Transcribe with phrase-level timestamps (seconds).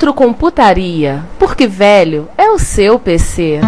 [0.00, 3.60] Retrocomputaria, porque velho é o seu PC.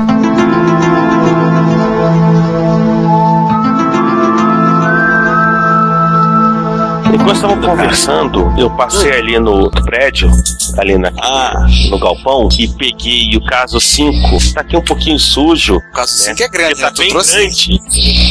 [7.13, 10.31] Enquanto estavam conversando, eu passei ali no outro prédio,
[10.79, 11.67] ali na, Ah.
[11.91, 14.53] no galpão, e peguei o caso 5.
[14.55, 15.77] Tá aqui um pouquinho sujo.
[15.77, 16.93] O caso 5 é grande, Porque tá né?
[16.95, 17.33] Tu bem trouxe.
[17.37, 17.81] grande.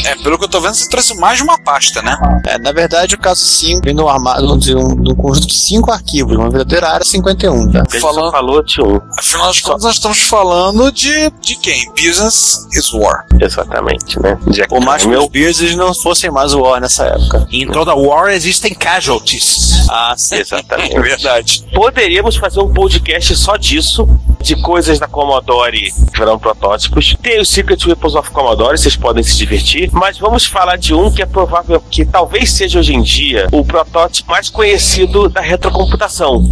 [0.06, 2.16] É, pelo que eu tô vendo, você trouxe mais de uma pasta, né?
[2.46, 5.54] É, na verdade, o caso 5 vem no armário de um, de um conjunto de
[5.56, 7.82] 5 arquivos, uma verdadeira área 51, tá?
[8.00, 9.00] Falando- falou de um.
[9.18, 11.90] Afinal das contas, nós estamos falando de, de quem?
[11.92, 13.24] Business is War.
[13.40, 14.38] Exatamente, né?
[14.48, 17.46] Jack Por mais que os Beers eles não fossem mais o War nessa época.
[17.50, 19.86] Em toda war existem casualties.
[19.90, 20.36] Ah, sim.
[20.36, 20.92] Exatamente.
[20.92, 21.64] É verdade.
[21.74, 24.08] Poderíamos fazer um podcast só disso,
[24.40, 27.16] de coisas da Commodore que eram protótipos.
[27.22, 29.90] Tem o Secret Weapons of Commodore, vocês podem se divertir.
[29.92, 33.64] Mas vamos falar de um que é provável que talvez seja hoje em dia o
[33.64, 36.42] protótipo mais conhecido da retrocomputação.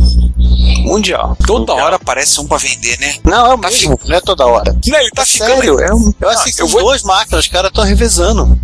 [0.84, 1.36] Mundial.
[1.46, 1.86] Toda Mundial.
[1.86, 3.16] hora aparece um pra vender, né?
[3.24, 4.76] Não, é o Tá mesmo, não é toda hora.
[4.86, 5.54] Não, ele tá É ficando.
[5.54, 8.58] sério, é um, eu acho que eu são vou- duas máquinas, os caras estão revezando.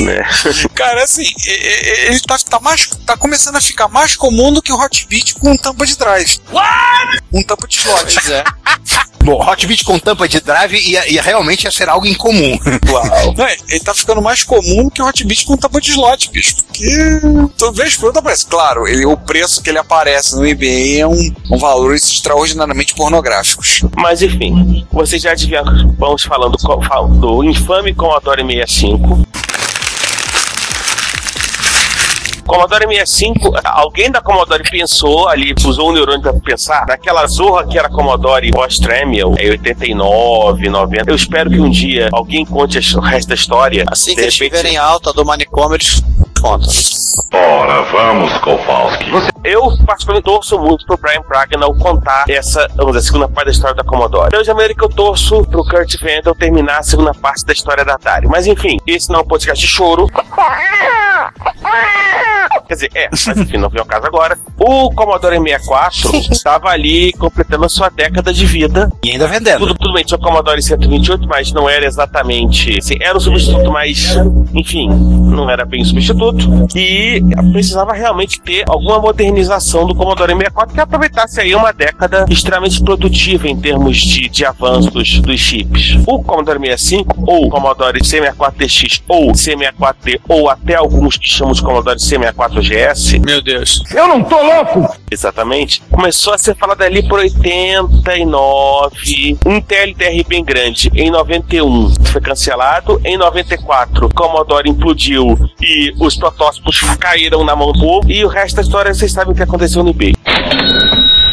[0.00, 0.22] Né?
[0.74, 4.76] Cara, assim, ele tá, tá, mais, tá começando a ficar mais comum do que o
[4.80, 6.38] Hotbit com tampa de drive.
[6.52, 7.22] What?
[7.32, 8.14] Um tampa de slot.
[8.14, 8.44] Pois é.
[9.26, 12.56] Bom, Hotbit com tampa de drive ia, ia realmente ia ser algo incomum.
[13.36, 16.54] Não, ele tá ficando mais comum que o Hotbit com tampa de slot, bicho.
[16.58, 17.20] Porque
[17.58, 18.46] toda vez que outro aparece.
[18.46, 23.82] Claro, ele, o preço que ele aparece no eBay é um, um valores extraordinariamente pornográficos.
[23.96, 25.64] Mas enfim, vocês já deviam.
[25.98, 26.56] Vamos falando
[27.18, 29.26] do infame Commodore 65.
[32.46, 37.78] Commodore 65, alguém da Commodore pensou ali, usou o neurônio pra pensar, naquela zorra que
[37.78, 41.10] era Commodore pós-Tramiel, em 89, 90.
[41.10, 43.84] Eu espero que um dia alguém conte o resto da história.
[43.90, 46.02] Assim que eles repente- estiverem alta do manicômio, eles
[46.40, 46.68] contam.
[47.32, 49.04] Ora, vamos, Kowalski.
[49.44, 53.52] Eu, particularmente, torço muito pro Brian Pragnall contar essa, vamos dizer, a segunda parte da
[53.52, 54.30] história da Commodore.
[54.30, 57.94] Deus de América, eu torço pro Kurt Vandal terminar a segunda parte da história da
[57.94, 58.26] Atari.
[58.28, 60.06] Mas enfim, esse não é um podcast de choro.
[62.66, 64.38] Quer dizer, é, mas enfim, não vem ao caso agora.
[64.58, 68.90] O Commodore 64 estava ali completando a sua década de vida.
[69.04, 69.58] E ainda vendendo.
[69.58, 72.78] Tudo, tudo bem, tinha o Commodore 128, mas não era exatamente.
[72.78, 74.16] Assim, era um substituto, mas,
[74.54, 76.68] enfim, não era bem substituto.
[76.74, 77.22] E
[77.52, 83.48] precisava realmente ter alguma modernização do Commodore 64 que aproveitasse aí uma década extremamente produtiva
[83.48, 85.98] em termos de, de avanços dos chips.
[86.06, 91.98] O Commodore 65, ou Commodore C64TX, ou C64T, ou até alguns que chamam de Commodore
[92.60, 93.82] C64GS, Meu Deus.
[95.10, 95.82] Exatamente.
[95.90, 99.38] Começou a ser falado ali por 89.
[99.46, 103.00] Um TLDR bem grande em 91 foi cancelado.
[103.04, 108.10] Em 94, Commodore implodiu e os protótipos caíram na mão do povo.
[108.10, 110.14] E o resto da história vocês sabem o que aconteceu no eBay.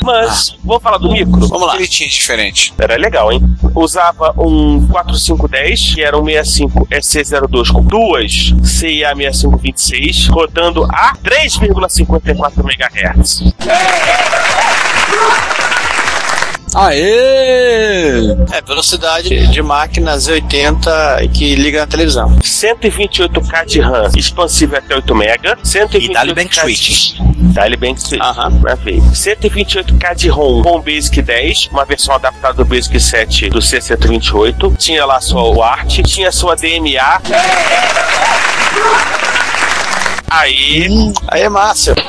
[0.04, 1.48] Mas, vou falar do micro.
[1.48, 1.76] Vamos lá.
[1.76, 2.74] Ele tinha diferente.
[2.78, 3.42] Era legal, hein?
[3.74, 12.60] Usava um 4510, que era um 65 SC02 com duas CIA 6526, rodando a 3,54
[12.60, 13.54] MHz.
[16.76, 18.36] Aê!
[18.52, 22.36] É, velocidade de máquina Z80 que liga na televisão.
[22.40, 27.16] 128K de RAM expansível até 8 MB, 128K E dá-lhe bank switch.
[27.54, 28.22] Dá-lhe bank switch.
[28.22, 28.62] Aham.
[28.84, 29.02] Ver.
[29.02, 34.76] 128K de ROM com Basic 10, uma versão adaptada do Basic 7 do C128.
[34.78, 37.22] Tinha lá sua UART, tinha sua DMA.
[40.34, 40.88] Aí,
[41.28, 41.94] Aí, Márcio.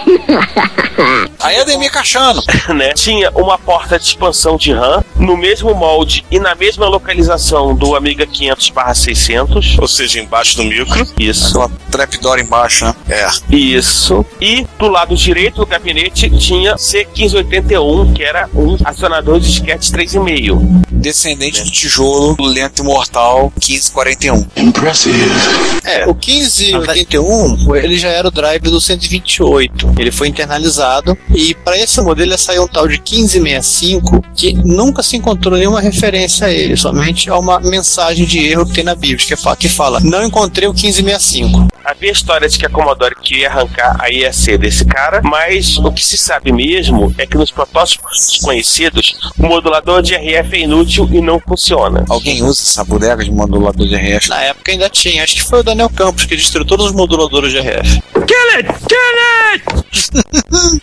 [1.41, 2.43] Aí é Demir Cachano.
[2.75, 2.93] né?
[2.95, 7.95] Tinha uma porta de expansão de RAM no mesmo molde e na mesma localização do
[7.95, 9.79] Amiga 500/600.
[9.79, 11.07] Ou seja, embaixo do micro.
[11.19, 11.49] Isso.
[11.49, 12.95] Aquela trapdoor embaixo, né?
[13.09, 13.55] É.
[13.55, 14.25] Isso.
[14.41, 20.85] E do lado direito do gabinete tinha C1581, que era um acionador de disquete 3,5.
[20.91, 24.47] Descendente do tijolo, lento e mortal, 1541.
[25.85, 29.95] É, o 1581, ele já era o drive do 128.
[29.99, 35.03] Ele foi internalizado e para esse modelo ia sair um tal de 1565 que nunca
[35.03, 38.95] se encontrou nenhuma referência a ele, somente a uma mensagem de erro que tem na
[38.95, 41.69] Bíblia, que fala, que fala não encontrei o 1565.
[41.85, 46.05] Havia história de que a Commodore queria arrancar a IEC desse cara, mas o que
[46.05, 51.21] se sabe mesmo é que nos protótipos conhecidos, o modulador de RF é inútil e
[51.21, 52.05] não funciona.
[52.09, 54.31] Alguém usa essa bodega de modulador de RF?
[54.31, 57.53] Na época ainda tinha, acho que foi o Daniel Campos que destruiu todos os moduladores
[57.53, 58.03] de RF.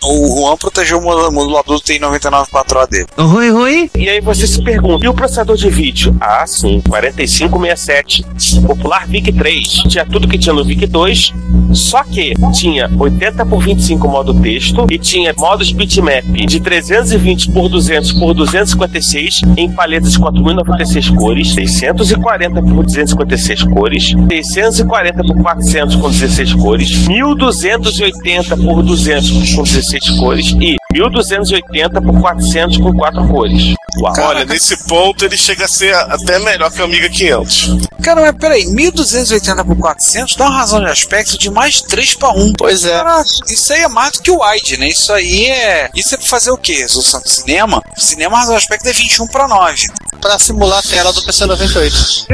[0.03, 3.05] O Juan protegeu o modu- modulador do TI-99 dele.
[3.17, 3.91] Oi, oi.
[3.95, 6.15] E aí você se pergunta, e o processador de vídeo?
[6.19, 8.25] Ah, sim, 4567.
[8.65, 9.87] Popular VIC-3.
[9.87, 11.33] Tinha tudo que tinha no VIC-2,
[11.73, 17.69] só que tinha 80 por 25 modo texto e tinha modos bitmap de 320 por
[17.69, 25.95] 200 por 256 em paletas de 4096 cores, 640 por 256 cores, 640 por 400
[25.95, 26.89] com 16 cores,
[27.35, 33.75] 1280 por 200 com 16 cores e 1280 por 400 com 4 cores.
[33.99, 34.13] Uau.
[34.19, 37.77] Olha, nesse ponto ele chega a ser até melhor que o Amiga 500.
[38.01, 42.29] Cara, mas peraí, 1280 por 400 dá uma razão de aspecto de mais 3 para
[42.29, 42.53] 1.
[42.57, 42.97] Pois é.
[42.97, 44.87] Caraca, isso aí é mais do que o wide, né?
[44.87, 45.89] Isso aí é.
[45.95, 46.73] Isso é pra fazer o quê?
[46.73, 47.81] Resolução de cinema?
[47.97, 49.87] Cinema, a razão de aspecto é 21 para 9.
[50.21, 52.25] Para simular a tela do PC98.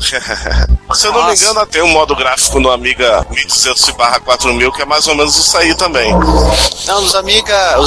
[0.94, 3.90] Se eu não me engano, tem um modo gráfico no Amiga 1200
[4.24, 6.12] 4000 que é mais ou menos isso aí também.
[6.86, 7.29] Não, os Amiga,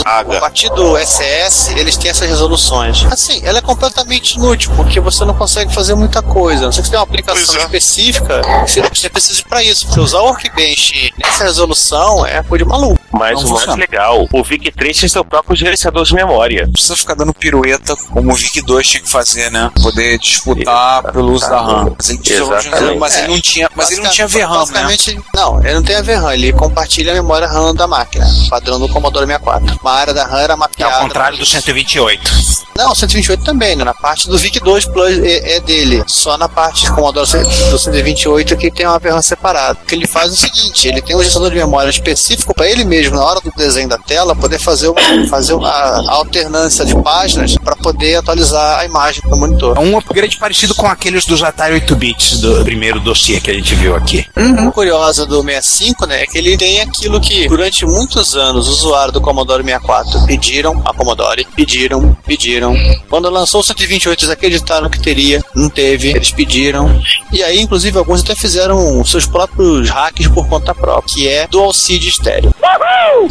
[0.06, 0.38] Aga.
[0.38, 3.06] o partido SS, eles têm essas resoluções.
[3.12, 6.64] Assim, ela é completamente inútil, porque você não consegue fazer muita coisa.
[6.64, 7.64] A Não sei que tem uma aplicação é.
[7.64, 9.86] específica, você, você precisa ir pra isso.
[9.86, 13.00] Porque usar o Workbench nessa resolução é coisa de maluco.
[13.12, 13.76] Mas Não o mais funciona.
[13.80, 16.64] legal, o VIC-3 tem seu próprio gerenciador de memória.
[16.66, 19.72] Não precisa ficar dando pirueta como o VIC 2 tinha que fazer, né?
[19.82, 21.96] Poder disputar pelo uso da RAM.
[21.98, 23.00] Mas ele, tinha- Exatamente.
[23.00, 24.58] mas ele não tinha, mas ele não tinha VRAM, né?
[24.58, 28.80] Basicamente, não, ele não tem a VRAM, ele compartilha a memória RAM da máquina, padrão
[28.80, 29.80] do Commodore 64.
[29.82, 30.96] Uma área da RAM era É mapeada.
[30.96, 32.32] ao contrário do 128.
[32.76, 33.84] Não, 128 também, né?
[33.84, 36.04] Na parte do VIC-2 Plus é, é dele.
[36.08, 37.28] Só na parte do Commodore
[37.70, 39.78] do 128 que tem uma VRAM separada.
[39.82, 42.68] O que ele faz é o seguinte, ele tem um gestor de memória específico para
[42.68, 46.96] ele mesmo, na hora do desenho da tela, poder fazer uma, fazer uma alternância de
[47.02, 49.78] páginas para poder atualizar a imagem para o monitor.
[49.78, 53.54] É um upgrade parecido com aqueles dos Atari 8 bits do primeiro dossiê que a
[53.54, 54.26] gente viu aqui.
[54.68, 58.80] O curioso do 65, né, é que ele tem aquilo que durante muitos anos os
[58.80, 62.76] usuários do Commodore 64 pediram a Commodore, pediram, pediram.
[63.10, 67.02] Quando lançou o 128 eles acreditaram que teria, não teve, eles pediram.
[67.32, 71.74] E aí, inclusive, alguns até fizeram seus próprios hacks por conta própria, que é Dual
[71.74, 72.54] Seed estéreo.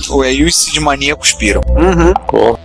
[0.09, 1.61] O EU e Cid Mania cuspiram.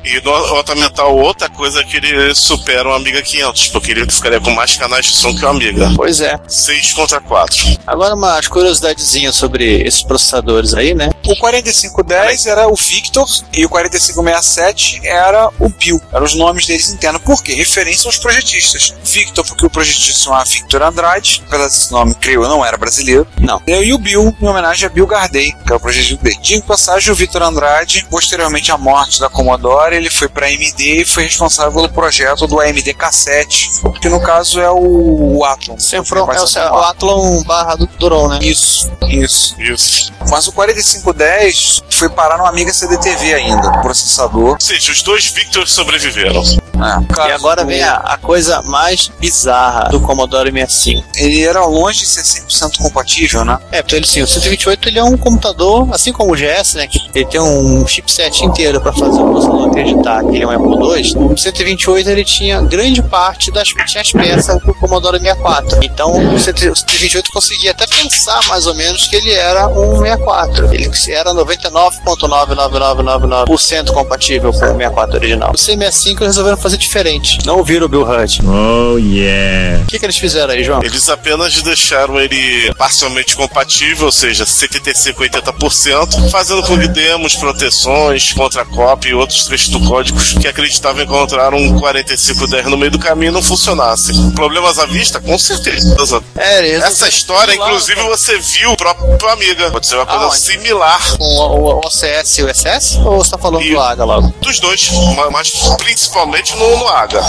[0.04, 4.10] E no Nota Mental, outra coisa é que ele supera o Amiga 500, porque ele
[4.10, 5.92] ficaria com mais canais de som que o Amiga.
[5.96, 6.40] Pois é.
[6.48, 7.80] 6 contra 4.
[7.86, 11.10] Agora umas curiosidadezinhas sobre esses processadores aí, né?
[11.26, 13.17] O 4510 era o Victor
[13.54, 16.02] e o 4567 era o Bill.
[16.12, 17.22] Eram os nomes deles internos.
[17.22, 17.54] Por quê?
[17.54, 18.94] Referência aos projetistas.
[19.04, 22.78] Victor, porque o projetista se chamava Victor Andrade, apesar desse nome, creio eu, não era
[22.78, 23.28] brasileiro.
[23.40, 23.62] Não.
[23.68, 26.38] E o Bill, em homenagem a Bill Gardey, que é o projetista dele.
[26.42, 31.06] De passagem, o Victor Andrade, posteriormente à morte da Commodore, ele foi para AMD e
[31.06, 35.80] foi responsável pelo projeto do AMD K7, que no caso é o, o Athlon.
[35.80, 38.40] Sempre é o, é o Athlon barra do Duron, né?
[38.42, 39.56] Isso, isso.
[39.60, 40.14] Isso.
[40.30, 42.74] Mas o 4510 foi parar no Amiga
[43.08, 44.50] CDTV ainda, processador.
[44.50, 46.44] Ou seja, os dois Victors sobreviveram.
[46.84, 51.08] É, E agora vem a, a coisa mais bizarra do Commodore 65.
[51.16, 53.60] Ele era longe de ser 100% compatível, né?
[53.72, 56.88] É, porque ele sim, o 128 ele é um computador, assim como o GS, né?
[56.88, 60.52] Que ele tem um chipset inteiro para fazer o processador acreditar que ele é um
[60.52, 61.34] Apple II.
[61.34, 65.84] O 128 ele tinha grande parte das tinha as peças do Commodore 64.
[65.84, 70.74] Então o 128 conseguia até pensar mais ou menos que ele era um 64.
[70.74, 75.52] Ele era 99,99999% compatível com o 64 original.
[75.52, 77.38] O C65 eles resolveram fazer diferente.
[77.46, 78.40] Não ouviram o Bill Hunt.
[78.44, 79.84] Oh, yeah.
[79.84, 80.82] O que, que eles fizeram aí, João?
[80.84, 88.32] Eles apenas deixaram ele parcialmente compatível, ou seja, 75 80%, fazendo com que demos, proteções,
[88.34, 93.00] contra cópia e outros trechos do código que acreditavam encontrar um 4510 no meio do
[93.00, 94.32] caminho não funcionassem.
[94.32, 95.20] Problemas à vista?
[95.20, 95.96] Com certeza.
[96.38, 99.70] É, Essas história, inclusive você viu o próprio Amiga.
[99.72, 100.38] Pode ser uma coisa Aonde?
[100.40, 102.98] similar O, o, o OCS e o SS?
[103.04, 104.34] Ou você tá falando E- do AGA logo?
[104.42, 107.22] dos dois, ma- mas principalmente no, no AGA.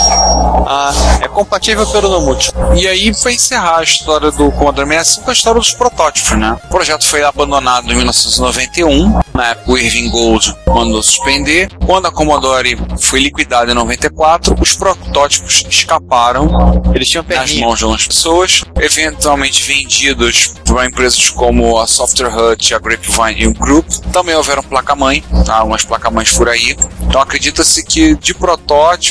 [0.67, 2.51] Ah, é compatível pelo Nomute.
[2.75, 6.57] E aí foi encerrar a história do Commodore 65 a história dos protótipos, né?
[6.65, 11.69] O projeto foi abandonado em 1991, na época o Irving Gold mandou suspender.
[11.85, 17.83] Quando a Commodore foi liquidada em 94, os protótipos escaparam Eles tinham nas mãos de
[17.83, 23.87] algumas pessoas, eventualmente vendidos para empresas como a Software Hut, a Grapevine e o Group.
[24.11, 25.57] Também houveram placa-mãe, tá?
[25.57, 26.75] algumas placas-mães por aí.
[27.01, 28.33] Então acredita-se que de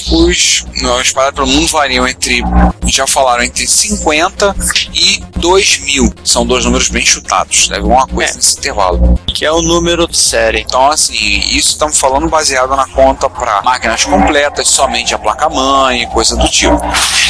[0.09, 2.43] protótipos, não, espalhados pelo mundo variam entre,
[2.87, 4.55] já falaram, entre 50
[4.95, 6.12] e 2 mil.
[6.25, 8.37] São dois números bem chutados, deve uma coisa É.
[8.37, 9.18] nesse intervalo.
[9.33, 10.61] Que é o número de série.
[10.61, 16.37] Então, assim, isso estamos falando baseado na conta para máquinas completas, somente a placa-mãe, coisa
[16.37, 16.77] do tipo.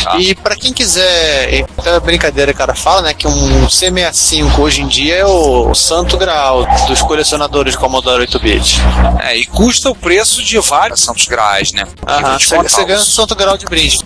[0.05, 0.17] tá?
[0.19, 4.83] E pra quem quiser, aquela brincadeira que o cara fala, né, que um C65 hoje
[4.83, 8.81] em dia é o, santo grau dos colecionadores de Commodore 8-bit.
[9.23, 11.85] É, e custa o preço de vários Santos Graais, né?
[12.07, 13.99] Aham, você ganha o santo grau de brinde.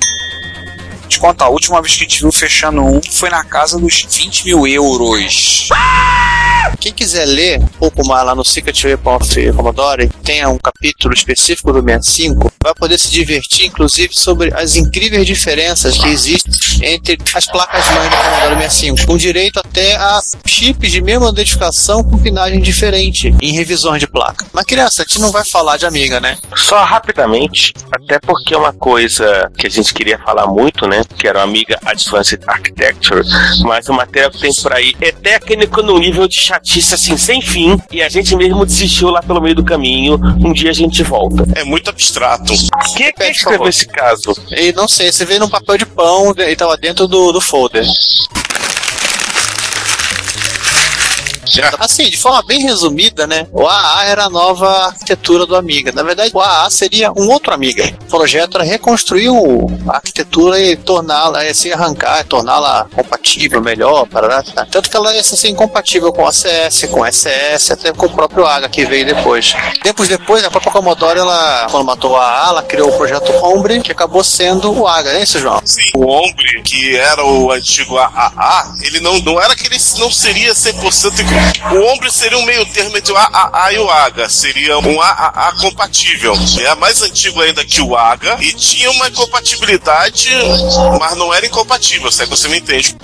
[1.09, 4.07] te contar, a última vez que a gente viu fechando um foi na casa dos
[4.11, 5.69] 20 mil euros.
[6.81, 11.15] Quem quiser ler um pouco mais lá no Secret Weapon of Commodore, tem um capítulo
[11.15, 16.53] específico do 65, vai poder se divertir, inclusive, sobre as incríveis diferenças que existem
[16.83, 22.19] entre as placas-mãe do Commodore 65, com direito até a chips de mesma identificação com
[22.19, 24.47] pinagem diferente em revisões de placa.
[24.53, 26.39] Mas, criança, a gente não vai falar de amiga, né?
[26.57, 31.03] Só rapidamente, até porque é uma coisa que a gente queria falar muito, né?
[31.17, 33.23] Que era o Amiga Advanced Architecture,
[33.63, 37.43] mas o material que tem por aí é técnico no nível de chatice assim, sem
[37.43, 40.19] fim, e a gente mesmo desistiu lá pelo meio do caminho.
[40.41, 41.45] Um dia a gente volta.
[41.55, 42.53] É muito abstrato.
[42.97, 44.35] Quem é que escreveu esse caso?
[44.51, 47.85] E não sei, você vê num papel de pão e tava dentro do, do folder.
[51.79, 53.47] Assim, de forma bem resumida, né?
[53.53, 55.93] O AA era a nova arquitetura do Amiga.
[55.93, 57.85] Na verdade, o AA seria um outro Amiga.
[58.03, 64.07] O projeto era reconstruir o- a arquitetura e torná-la, eh, se arrancar, torná-la compatível, melhor,
[64.07, 68.07] para tanto que ela ia ser incompatível com a CS, com a SS, até com
[68.07, 69.55] o próprio AGA que veio depois.
[69.83, 73.81] Tempos depois, a própria Commodore, ela, quando matou a AA, ela criou o projeto Ombre,
[73.81, 75.61] que acabou sendo o AGA, né, isso, João?
[75.65, 80.11] Sim, o Ombre, que era o antigo AAA, ele não, não era que ele não
[80.11, 81.42] seria 100% igual.
[81.73, 84.29] O Ombre seria um meio termo entre o AAA e o AGA.
[84.29, 86.35] Seria um AAA compatível.
[86.61, 90.31] É mais antigo ainda que o AGA e tinha uma incompatibilidade,
[90.99, 92.97] mas não era incompatível, se é que você me entende.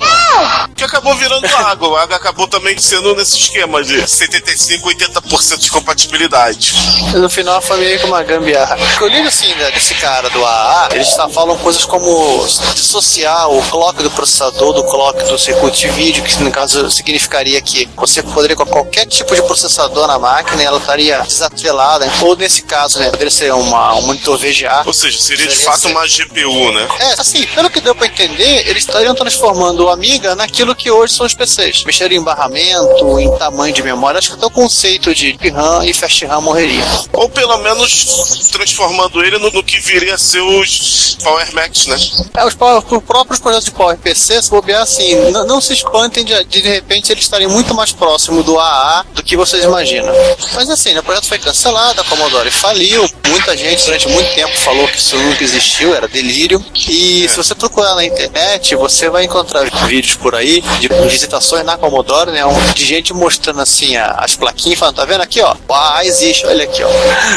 [0.74, 1.86] Que acabou virando o AGA.
[1.86, 6.74] O AGA acabou também sendo nesse esquema de 75, 80% de compatibilidade.
[7.14, 8.76] No final foi meio que uma gambiarra.
[9.00, 13.62] Eu ligo assim né, desse cara do AA, eles tá, falam coisas como dissociar o
[13.62, 18.22] clock do processador do clock do circuito de vídeo, que no caso significaria que você
[18.28, 22.10] poderia com qualquer tipo de processador na máquina ela estaria desatrelada.
[22.22, 24.82] Ou nesse caso, né, poderia ser uma, um monitor VGA.
[24.86, 26.88] Ou seja, seria de fato ser- uma GPU, né?
[27.00, 31.14] É, assim, pelo que deu pra entender, eles estariam transformando o Amiga naquilo que hoje
[31.14, 31.84] são os PCs.
[31.84, 34.18] Mexeram em barramento, em tamanho de memória.
[34.18, 36.84] Acho que até o conceito de RAM e Fast RAM morreria.
[37.12, 41.96] Ou pelo menos transformando ele no, no que viria a ser os Power Max, né?
[42.36, 45.14] É, os, power- os próprios projetos de Power PC, se bobear assim,
[45.46, 49.22] não se espantem de, de de repente eles estarem muito mais próximo do AA do
[49.22, 50.12] que vocês imaginam.
[50.54, 54.58] Mas assim, né, o projeto foi cancelado, a Commodore faliu, muita gente durante muito tempo
[54.58, 56.64] falou que isso nunca existiu, era delírio.
[56.88, 61.78] E se você procurar na internet, você vai encontrar vídeos por aí de visitações na
[61.78, 62.40] Commodore, né,
[62.74, 66.64] de gente mostrando assim as plaquinhas, falando, tá vendo aqui, ó, o AA existe, olha
[66.64, 66.88] aqui, ó.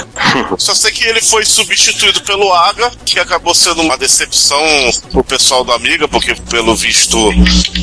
[0.58, 4.60] Só sei que ele foi substituído pelo AGA, que acabou sendo uma decepção
[5.12, 7.18] pro pessoal do Amiga, porque pelo visto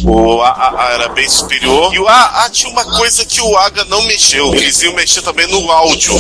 [0.05, 1.95] o AA era bem superior.
[1.95, 4.53] E o AA tinha uma coisa que o AGA não mexeu.
[4.55, 6.15] Eles iam mexer também no áudio.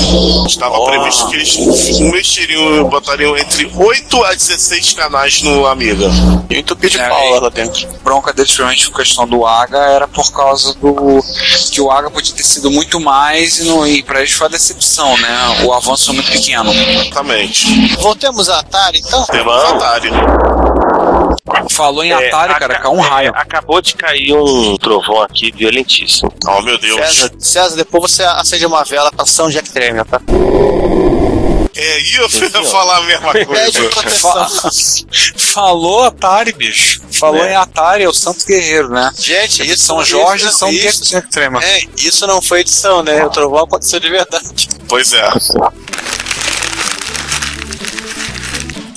[0.47, 1.57] Estava previsto que eles
[2.01, 6.07] mexeriam, botariam entre 8 a 16 canais no Amiga.
[6.51, 7.87] E um entupido de É, pau lá dentro.
[8.03, 11.23] bronca deles, a questão do AGA, era por causa do.
[11.71, 14.51] que o AGA podia ter sido muito mais e, não, e pra eles foi a
[14.51, 15.65] decepção, né?
[15.65, 16.73] O avanço foi muito pequeno.
[16.73, 17.97] Exatamente.
[17.97, 19.25] Voltemos a Atari, então?
[19.27, 20.11] Temos Atari.
[21.71, 23.33] Falou em É, Atari, cara, caiu um raio.
[23.35, 26.33] é, acabou de cair um trovão aqui violentíssimo.
[26.47, 26.97] Oh, meu Deus.
[27.01, 30.21] César, César, depois você acende uma vela pra São Jack Tremel, tá?
[31.77, 33.91] É, e eu ia falar a mesma coisa.
[35.37, 37.01] Falou Atari, bicho.
[37.13, 37.53] Falou É.
[37.53, 39.13] em Atari, é o Santo Guerreiro, né?
[39.17, 40.71] Gente, isso São Jorge e São
[41.31, 41.63] Trema.
[41.63, 43.25] é, isso não foi edição, né?
[43.25, 44.69] O trovão aconteceu de verdade.
[44.89, 45.29] Pois é.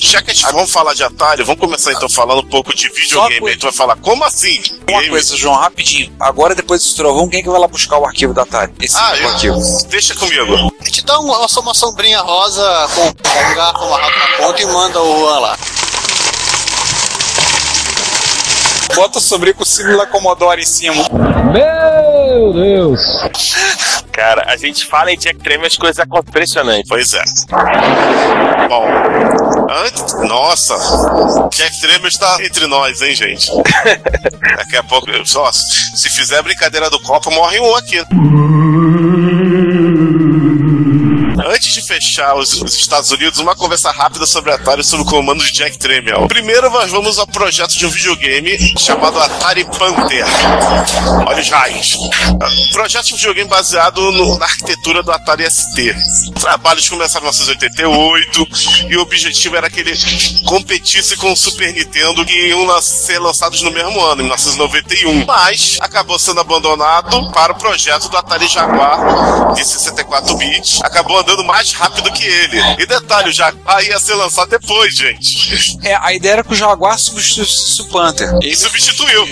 [0.04, 2.90] Já que a gente vamos falar de Atari, vamos começar então falando um pouco de
[2.90, 3.40] videogame.
[3.40, 4.60] coisa- Aí tu vai falar, como assim?
[4.90, 5.10] Uma Game?
[5.10, 6.12] coisa, João, rapidinho.
[6.20, 8.74] Agora, depois desse trovão, quem é que vai lá buscar o arquivo da Atari?
[8.82, 9.60] Esse Ah, o eu- arquivo.
[9.90, 10.74] Deixa comigo.
[10.82, 15.02] A gente dá uma, uma sombrinha rosa com um garfo amarrado na ponta e manda
[15.02, 15.58] o Juan lá.
[18.96, 21.04] Bota sobre com o símbolo da Commodore em cima.
[24.12, 26.90] Cara, a gente fala em Jack Tremor as coisas acontecem impressionantes.
[26.90, 27.24] Pois é.
[28.68, 28.86] Bom,
[29.70, 30.14] antes.
[30.28, 30.76] Nossa,
[31.54, 33.52] Jack Tremor está entre nós, hein, gente?
[34.58, 37.98] Daqui a pouco, só, se fizer brincadeira do copo, morre um aqui.
[41.46, 45.44] Antes de fechar os, os Estados Unidos, uma conversa rápida sobre Atari sobre o comando
[45.44, 46.28] de Jack Tramiel.
[46.28, 50.26] Primeiro, nós vamos ao projeto de um videogame chamado Atari Panther.
[51.28, 51.98] Olha os raios.
[52.72, 55.96] Projeto de um videogame baseado no- na arquitetura do Atari ST.
[56.36, 58.48] Os trabalhos começaram em 1988
[58.90, 59.94] e o objetivo era que ele
[60.46, 65.26] competisse com o Super Nintendo que iam ser lançados no mesmo ano, em 1991.
[65.26, 70.82] Mas acabou sendo abandonado para o projeto do Atari Jaguar de 64 bits.
[70.84, 72.60] Acabou andando mais rápido que ele.
[72.80, 75.78] E detalhe, o Jaguar ia ser lançado depois, gente.
[75.84, 78.38] É, a ideia era que o Jaguar substituísse o Panther.
[78.42, 79.28] E substituiu.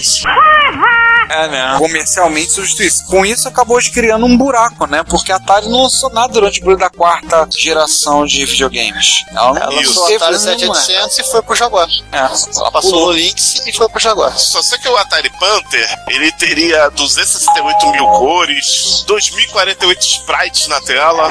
[1.29, 1.75] É, né?
[1.77, 3.05] Comercialmente substituísse.
[3.05, 5.03] Com isso, acabou de criando um buraco, né?
[5.03, 9.23] Porque a Atari não lançou nada durante o período da quarta geração de videogames.
[9.31, 9.99] Ela não Ela Isso.
[9.99, 10.75] lançou o Atari nenhuma.
[10.75, 11.87] 7800 e foi pro Jaguar.
[12.11, 14.37] É, Ela passou o Lynx e foi pro Jaguar.
[14.37, 21.29] Só sei que o Atari Panther, ele teria 268 mil cores, 2048 sprites na tela,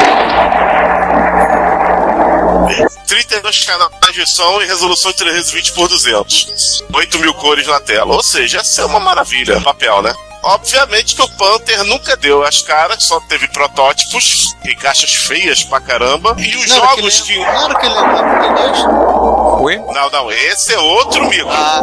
[3.07, 6.85] 32 canais de som e resolução de 320 por 200.
[6.93, 8.15] 8 mil cores na tela.
[8.15, 9.61] Ou seja, essa é uma maravilha.
[9.61, 10.15] Papel, né?
[10.43, 15.81] Obviamente que o Panther nunca deu as caras, só teve protótipos e caixas feias pra
[15.81, 16.37] caramba.
[16.39, 17.41] E os Não que jogos que.
[17.41, 19.18] Era que lembrava do Play 2?
[19.61, 19.77] Oi?
[19.77, 21.49] Não, não, esse é outro micro.
[21.51, 21.81] Ah,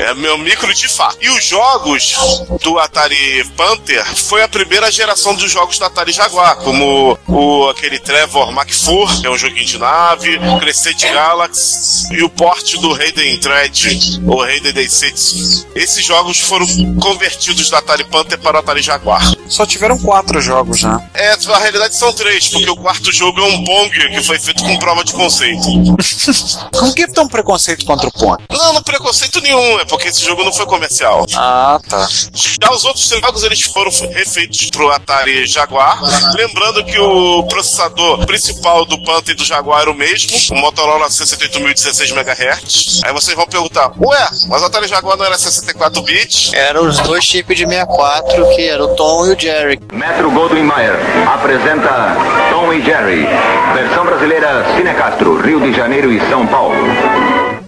[0.00, 1.16] É meu micro de fato.
[1.20, 2.16] E os jogos
[2.62, 7.98] do Atari Panther foi a primeira geração dos jogos do Atari Jaguar, como o aquele
[7.98, 13.38] Trevor McFur, que é um joguinho de nave, Crescent Galaxy e o port do Raiden
[13.38, 15.68] Thread, ou Raiden Day 6.
[15.76, 16.66] Esses jogos foram
[17.00, 19.22] convertidos do Atari Panther para o Atari Jaguar.
[19.48, 21.10] Só tiveram quatro jogos, né?
[21.14, 24.62] É, na realidade são três, porque o quarto jogo é um Pong que foi feito
[24.64, 25.62] com prova de conceito.
[26.72, 28.42] Como que tem um preconceito contra o Pong?
[28.50, 31.24] Não, não preconceito nenhum, é porque esse jogo não foi comercial.
[31.36, 32.06] Ah, tá.
[32.32, 35.98] Já os outros jogos eles foram refeitos pro Atari Jaguar.
[36.34, 41.10] Lembrando que o processador principal do Panther e do Jaguar era o mesmo, o Motorola
[41.10, 43.00] 68016 MHz.
[43.04, 46.52] Aí vocês vão perguntar: Ué, mas o Atari Jaguar não era 64 bits?
[46.54, 49.80] eram os dois chips de 64, que era o Tom e o Jerry.
[49.92, 50.96] Metro Goldwyn Mayer
[51.28, 52.16] apresenta
[52.64, 53.28] Tom e Jerry.
[53.74, 56.74] Versão brasileira Cine Castro, Rio de Janeiro e São Paulo.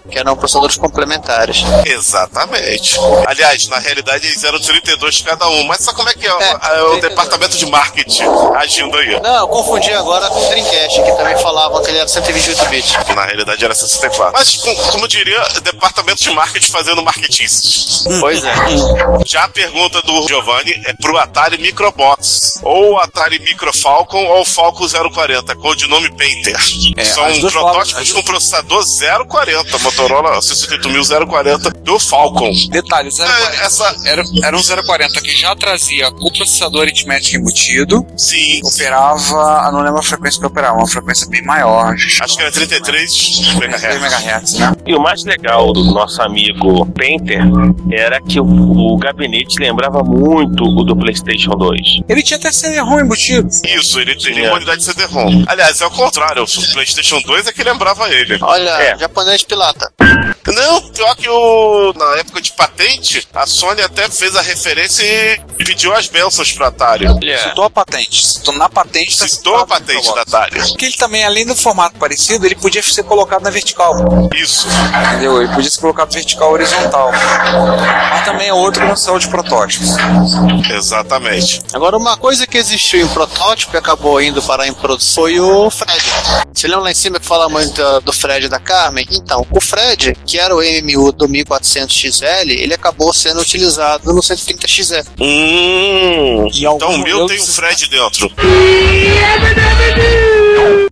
[0.09, 1.63] Que eram processadores complementares.
[1.85, 2.97] Exatamente.
[3.25, 5.63] Aliás, na realidade eles eram 32 cada um.
[5.65, 7.01] Mas sabe como é que é, o- É, é o 32.
[7.01, 8.23] departamento de marketing
[8.55, 9.19] agindo aí?
[9.21, 12.93] Não, eu confundi agora com o Dreamcast, que também falavam que ele era 128 bits.
[13.15, 14.33] Na realidade era 64.
[14.33, 17.45] Mas, com- como diria, departamento de marketing fazendo marketing.
[18.19, 18.53] Pois é.
[19.25, 24.87] Já a pergunta do Giovanni é pro Atari Microbox, ou Atari Micro Falcon, ou Falcon
[25.13, 26.57] 040, codinome Painter.
[26.97, 28.83] É, São protótipos com processador
[29.27, 32.51] 040, Motorola 68040 do Falcon.
[32.69, 37.37] Detalhe, o 040 É, essa, era, era um 040 que já trazia o processador aritmético
[37.37, 41.93] embutido, sim, operava, não lembro a frequência que operava, uma frequência bem maior.
[41.93, 43.83] acho que era 33 3 MHz.
[43.95, 44.73] MHz, né?
[44.85, 47.41] E o mais legal do nosso amigo Painter
[47.91, 51.79] era que o, o gabinete lembrava muito o do PlayStation 2.
[52.07, 53.47] Ele tinha até CD-ROM embutido.
[53.65, 54.47] Isso, ele É.
[54.47, 55.43] uma unidade de CD-ROM.
[55.47, 58.37] Aliás, é o contrário, o PlayStation 2 é que lembrava ele.
[58.41, 58.97] Olha, É.
[58.97, 59.86] japonês pirata.
[60.47, 61.93] Não, pior que o.
[61.95, 66.65] Na época de patente, a Sony até fez a referência e pediu as bênçãos pro
[66.65, 67.05] Atari.
[67.43, 68.25] Citou a patente.
[68.25, 69.17] Citou na patente.
[69.17, 70.21] tá Citou a patente no da.
[70.21, 70.59] Atari.
[70.59, 73.93] Porque ele também, além do formato parecido, ele podia ser colocado na vertical.
[74.33, 74.67] Isso.
[75.07, 75.41] Entendeu?
[75.41, 77.11] Ele podia ser colocado vertical horizontal.
[77.11, 79.83] Mas também é outro que não saiu de protótipo.
[80.73, 81.61] Exatamente.
[81.73, 85.69] Agora, uma coisa que existiu em protótipo e acabou indo parar em produção foi o
[85.71, 86.05] Fred.
[86.53, 89.05] Você lembra lá em cima que fala muito do Fred e da Carmen?
[89.11, 89.76] Então, o Fred,
[90.25, 95.05] que era o MMU do 1400XL, ele acabou sendo utilizado no 130XE.
[95.19, 96.49] Hum.
[96.53, 98.31] E algum Então o meu tem que- Fred dentro.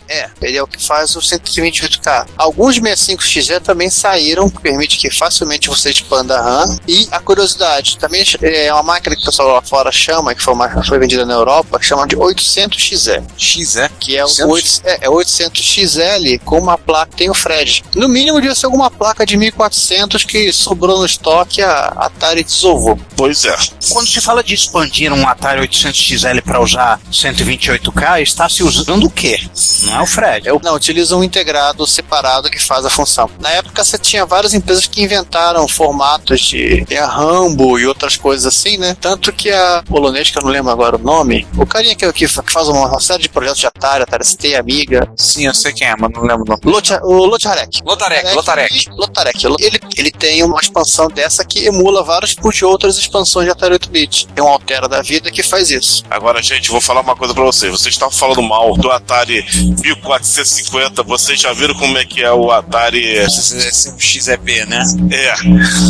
[0.08, 2.28] É, ele é o que faz o 128K.
[2.38, 6.78] Alguns 65XE também saíram, que permite que facilmente você expanda a RAM.
[6.88, 10.54] E a curiosidade, também é uma máquina que o pessoal lá fora chama, que foi,
[10.54, 13.24] uma, foi vendida na Europa, chama de 800XE.
[13.38, 13.90] XE.
[14.00, 14.46] Que é o 800?
[14.46, 17.84] 8, é, é 800XL com uma placa, tem o Fred.
[17.96, 23.00] No mínimo devia ser alguma placa de 1400 que sobrou no estoque, a Atari desovou.
[23.16, 23.56] Pois é.
[23.90, 29.06] Quando se fala de expandir um Atari 800 XL para usar 128K, está se usando
[29.06, 29.40] o quê?
[29.84, 30.48] Não é o Fred.
[30.48, 33.30] Eu, não, utiliza um integrado separado que faz a função.
[33.40, 38.78] Na época você tinha várias empresas que inventaram formatos de Rambo e outras coisas assim,
[38.78, 38.96] né?
[39.00, 42.28] Tanto que a polonês, que eu não lembro agora o nome, o carinha que, que
[42.28, 45.88] faz uma, uma série de projetos de Atari, Atari ST, Amiga, Sim, eu sei quem
[45.88, 46.62] é, mas não lembro o nome.
[47.04, 47.82] O Lotarek.
[47.84, 48.90] Lotarek, Lotarek.
[48.92, 49.46] Lotarek.
[49.46, 53.76] Ele, ele tem uma expansão dessa que emula vários tipos de outras expansões de Atari
[53.76, 54.28] 8-bit.
[54.28, 56.04] Tem um Altera da vida que faz isso.
[56.10, 57.72] Agora, gente, vou falar uma coisa pra vocês.
[57.72, 59.46] Vocês estavam falando mal do Atari
[59.82, 60.65] 1450.
[61.06, 63.20] Vocês já viram como é que é o Atari.
[63.22, 64.84] Um XEP, né?
[65.12, 65.34] É.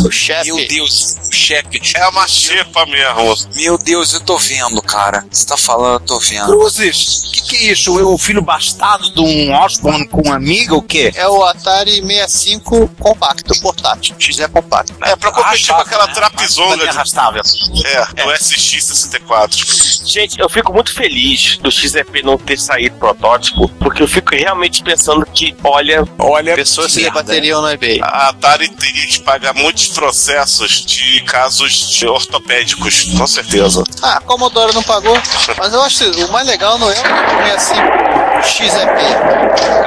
[0.06, 0.52] O chefe.
[0.52, 1.80] Meu Deus, o chefe.
[1.94, 3.36] É uma xepa mesmo.
[3.54, 5.24] Meu Deus, eu tô vendo, cara.
[5.30, 6.46] Você tá falando, eu tô vendo.
[6.46, 7.96] Cruzes, o que, que é isso?
[8.06, 11.12] O filho bastardo de um Osborne com um amiga, o quê?
[11.14, 14.14] É o Atari 65 compacto, portátil.
[14.18, 14.94] X é compacto.
[15.02, 16.14] É pra competir com aquela né?
[16.14, 16.76] trapizonga.
[16.76, 17.42] Mas- mas arrastável.
[17.84, 20.06] É, do SX64.
[20.06, 24.65] Gente, eu fico muito feliz do XEP não ter saído protótipo, porque eu fico realmente
[24.82, 28.00] pensando que, olha, Olha, Pessoas se debateriam no eBay.
[28.02, 33.84] A Atari teria que pagar muitos processos de casos de ortopédicos, com certeza.
[34.02, 35.16] Ah, a Commodore não pagou.
[35.58, 39.85] Mas eu acho que o mais legal não é o 65 XEP.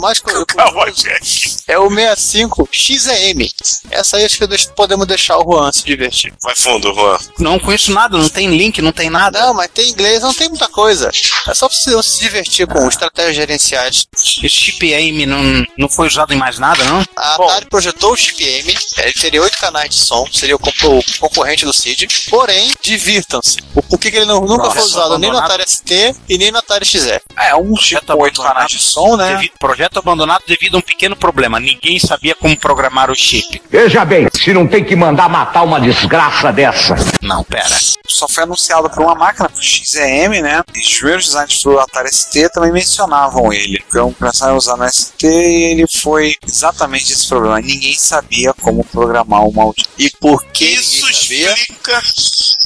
[0.00, 1.56] O mais Calma, Jack.
[1.68, 3.50] é o 65 XEM.
[3.90, 6.32] Essa aí acho que deixo- podemos deixar o Juan se divertir.
[6.42, 7.18] Vai fundo, Juan.
[7.38, 9.38] Não conheço nada, não tem link, não tem nada.
[9.40, 11.10] Não, mas tem inglês, não tem muita coisa.
[11.48, 14.06] É só pra você se divertir com estratégias gerenciais.
[14.16, 17.04] Esse chip AIM não, não foi usado em mais nada, não?
[17.16, 17.44] A Bom.
[17.44, 21.02] Atari projetou o chip M, ele teria oito canais de som, seria o, con- o
[21.20, 23.58] concorrente do CID, porém, divirtam-se.
[23.74, 25.38] O porquê que ele não- nunca Nossa, foi usado nem no.
[25.38, 27.20] Atari ST e nem no Atari XE.
[27.36, 29.34] é um chip Projeto com oito canais de som, né?
[29.34, 29.52] Devido-
[29.90, 31.60] projeto abandonado devido a um pequeno problema.
[31.60, 33.60] Ninguém sabia como programar o chip.
[33.68, 36.94] Veja bem, se não tem que mandar matar uma desgraça dessa.
[37.20, 37.76] Não, pera.
[38.06, 40.62] Só foi anunciado por uma máquina, pro XEM, né?
[40.74, 43.82] E os primeiros designs do Atari ST também mencionavam ele.
[43.86, 47.60] Então, pensaram em usar no ST e ele foi exatamente esse problema.
[47.60, 49.90] Ninguém sabia como programar o maldito.
[49.98, 52.00] E por que Isso explica.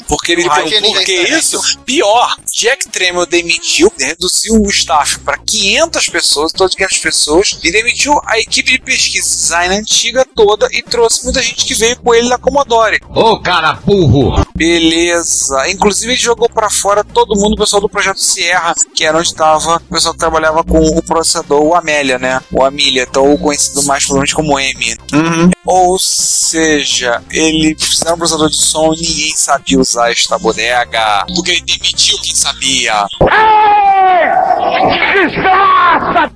[0.09, 1.39] Porque ele Por que por ninguém que sabia?
[1.39, 1.79] isso?
[1.85, 7.71] Pior, Jack Tramiel demitiu, reduziu o staff para 500 pessoas, todas as 500 pessoas, e
[7.71, 11.97] demitiu a equipe de pesquisa e design antiga toda e trouxe muita gente que veio
[11.97, 13.01] com ele da Commodore.
[13.09, 14.45] Ô cara burro!
[14.57, 15.69] Beleza.
[15.69, 19.29] Inclusive ele jogou pra fora todo mundo, o pessoal do projeto Sierra, que era onde
[19.29, 22.41] estava o pessoal que trabalhava com o processador, o Amélia, né?
[22.53, 24.97] O Amelia, então o conhecido mais provavelmente como M.
[25.65, 31.25] Ou seja, ele fizeram um processador de som e ninguém sabia usar esta bodega.
[31.35, 33.07] Porque ele demitiu quem sabia.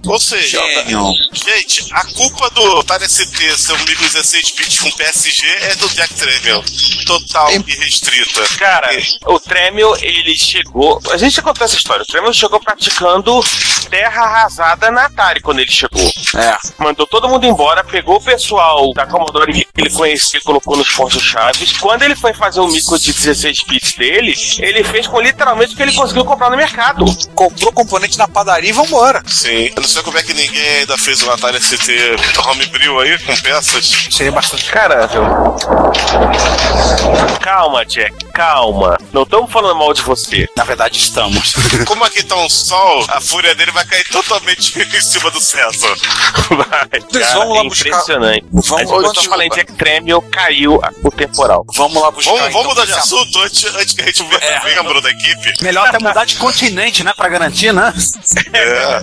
[0.06, 1.12] Ou seja, Gênio.
[1.32, 6.14] gente, a culpa do ST ser um micro 16 bits com PSG é do Jack
[6.14, 6.62] Tramiel.
[7.06, 8.42] Total e restrita.
[8.58, 8.88] Cara,
[9.26, 11.00] o Tremel, ele chegou.
[11.10, 12.02] A gente já contou essa história.
[12.02, 13.42] O Tremel chegou praticando
[13.90, 16.12] terra arrasada na Atari quando ele chegou.
[16.36, 16.56] É.
[16.78, 20.90] Mandou todo mundo embora, pegou o pessoal da Commodore que ele conhecia e colocou nos
[20.90, 21.76] postos chaves.
[21.78, 25.76] Quando ele foi fazer o micro de 16 bits dele, ele fez com literalmente o
[25.76, 27.04] que ele conseguiu comprar no mercado.
[27.34, 29.22] Comprou componente na padaria e vambora.
[29.26, 29.70] Sim.
[29.74, 31.92] Eu não sei como é que ninguém ainda fez um Atari ST
[32.46, 34.08] homebrew aí, com peças.
[34.10, 34.70] Seria bastante.
[34.70, 35.08] Caramba.
[37.40, 38.96] Calma, Jack, calma.
[39.12, 40.48] Não estamos falando mal de você.
[40.56, 41.54] Na verdade, estamos.
[41.86, 45.94] Como aqui tá um sol, a fúria dele vai cair totalmente em cima do César.
[46.50, 48.46] Vai, cara, vão lá é buscar- impressionante.
[48.52, 51.64] Vamos- Mas eu vamos- falei Jack Tremel, caiu a- o temporal.
[51.74, 52.30] Vamos lá buscar.
[52.30, 55.54] Vamos, então, vamos mudar de assunto antes, antes que a gente venha da equipe.
[55.62, 57.12] Melhor até mudar de continente, né?
[57.16, 57.92] Pra garantir, né?
[58.52, 59.00] É.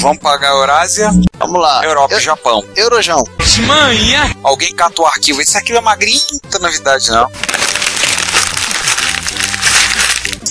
[0.00, 1.84] Vamos pagar a Eurásia, Vamos lá.
[1.84, 2.64] Europa e Eu- Japão.
[2.76, 3.24] Eurojão.
[4.44, 5.40] Alguém cata o arquivo.
[5.40, 7.30] Esse arquivo é magrinho, não tem novidade não.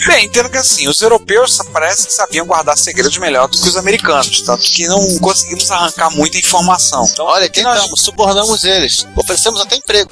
[0.05, 3.75] Bem, entendo que assim, os europeus parece que sabiam guardar segredos melhor do que os
[3.77, 7.07] americanos, tanto que não conseguimos arrancar muita informação.
[7.11, 9.05] Então, Olha, que nós- tentamos, subornamos eles.
[9.15, 10.09] Oferecemos até emprego.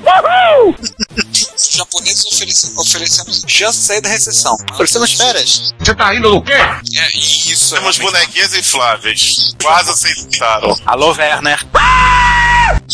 [1.56, 4.58] os japoneses oferecemos, oferecemos chance de sair da recessão.
[4.74, 5.74] Oferecemos férias.
[5.80, 6.54] Você tá rindo do quê?
[6.54, 9.54] É, isso é Temos realmente- bonequinhas infláveis.
[9.62, 10.76] Quase aceitaram.
[10.86, 11.66] Alô, Werner.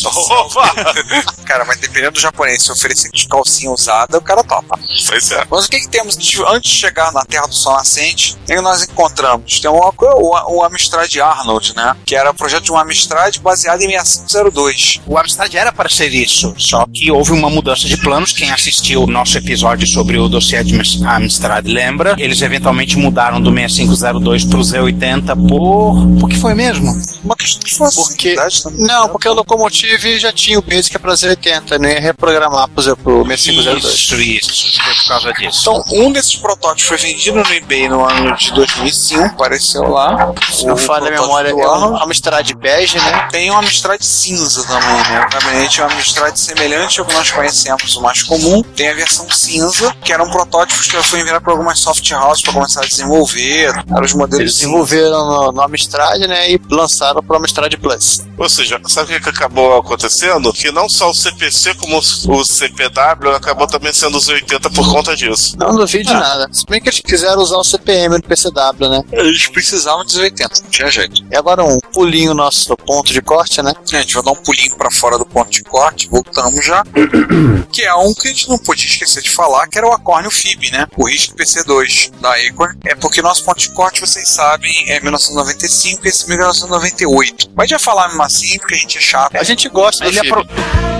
[0.05, 0.73] Opa!
[1.45, 4.79] Cara, mas dependendo do japonês, se oferecer de calcinha usada, o cara topa.
[5.07, 5.45] Pois é.
[5.49, 8.37] Mas o que, que temos de- antes de chegar na Terra do Sol Nascente?
[8.43, 9.59] O que nós encontramos?
[9.59, 11.95] Tem uma, o, o Amstrad Arnold, né?
[12.05, 15.01] Que era o projeto de um Amstrad baseado em 6502.
[15.05, 18.31] O Amstrad era para ser isso, só que houve uma mudança de planos.
[18.33, 20.75] Quem assistiu o nosso episódio sobre o dossiê de
[21.05, 22.15] Amstrad lembra.
[22.17, 26.19] Eles eventualmente mudaram do 6502 para o Z80 por.
[26.19, 26.93] Por que foi mesmo?
[27.23, 28.87] Uma questão de facilidade Porque- também.
[28.87, 33.25] Não, porque o Locomotive já tinha o Basic para Z80, não ia reprogramar pro, pro
[33.25, 33.93] 6502.
[33.93, 34.81] Isso, isso.
[34.83, 35.59] Foi por causa disso.
[35.61, 40.33] Então, um desses protótipos foi vendido no eBay no ano de 2005, apareceu lá.
[40.51, 41.97] Se não O falha a memória, é um.
[42.01, 43.27] Amstrad bege, né?
[43.31, 45.25] Tem um Amstrad cinza também, né?
[45.27, 48.63] O gabinete é um Amstrad semelhante ao que nós conhecemos, o mais comum.
[48.63, 52.41] Tem a versão cinza, que era um protótipo que foi enviado para algumas soft houses
[52.41, 53.69] para começar a desenvolver.
[53.89, 56.51] Eram os modelos Eles desenvolveram no, no Amstrad, né?
[56.51, 58.25] E lançaram pro Amstrad Plus.
[58.37, 60.51] Ou seja, sabe o que que acabou acontecendo?
[60.53, 65.15] Que não só o CPC, como o CPW acabou também sendo os 80 por conta
[65.15, 65.55] disso.
[65.57, 66.49] Não duvido de nada.
[66.63, 69.03] Se bem que eles quiseram usar o CPM no PCW, né?
[69.11, 71.21] Eles precisavam dos 80, não tinha jeito.
[71.29, 73.73] E agora um pulinho nosso do ponto de corte, né?
[73.91, 76.81] A gente vai dar um pulinho para fora do ponto de corte, voltamos já.
[77.69, 80.31] que é um que a gente não podia esquecer de falar, que era o Acorn
[80.31, 80.87] FIB, né?
[80.95, 82.79] O RISC PC2 da Acorn.
[82.85, 87.51] É porque nosso ponto de corte, vocês sabem, é 1995 e esse 1998.
[87.53, 89.35] Mas já falar mesmo assim, porque a gente é chato.
[89.35, 90.92] A gente gosta do Ele é FIB.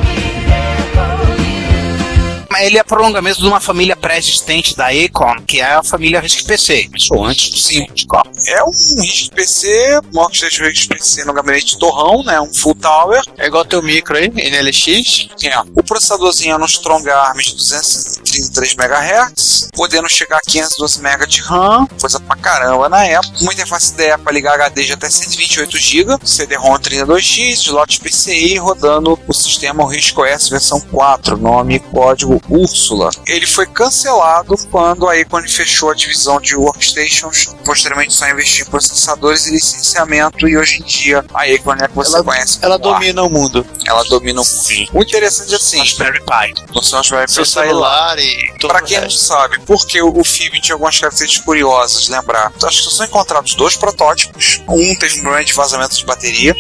[2.62, 6.90] Ele é prolongamento de uma família pré-existente da Econ, que é a família RISC PC.
[6.96, 7.88] Isso antes do Sim.
[7.94, 8.06] de?
[8.48, 12.40] É um RISC PC, maior que esteja o RISC PC no gabinete de torrão, né?
[12.40, 13.22] Um full tower.
[13.38, 15.30] É igual teu micro aí, NLX.
[15.44, 15.60] É.
[15.76, 21.42] O processadorzinho é no Strong Arm de 233 MHz, podendo chegar a 512 MB de
[21.42, 23.38] RAM, coisa pra caramba na época.
[23.42, 29.20] Uma interface IDE para ligar HD de até 128 GB, CD-ROM 32X, slot PCI rodando
[29.28, 33.10] o sistema RISC OS versão 4, nome e código Úrsula.
[33.28, 38.70] Ele foi cancelado quando a Icon fechou a divisão de workstations, posteriormente só investiu em
[38.70, 42.78] processadores e licenciamento, e hoje em dia a Icon é que você Ela- conhece Ela
[42.80, 43.66] domina o mundo.
[43.86, 44.54] Ela domina o mundo.
[44.64, 44.88] Sim.
[44.94, 46.54] O interessante é assim, Raspberry Pi.
[46.74, 50.62] no seu Raspberry Pi celular e Pra o quem não sabe, porque o o FIB
[50.62, 52.52] tinha algumas características curiosas, lembrar.
[52.64, 54.62] Acho que só são encontrados dois protótipos.
[54.70, 56.56] Um teve um problema de vazamento de bateria.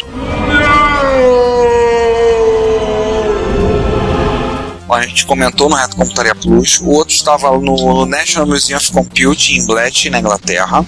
[4.93, 6.79] A gente comentou no Reto Computaria Plus.
[6.79, 10.85] O outro estava no, National Museum of Computing em Bletchley, na Inglaterra.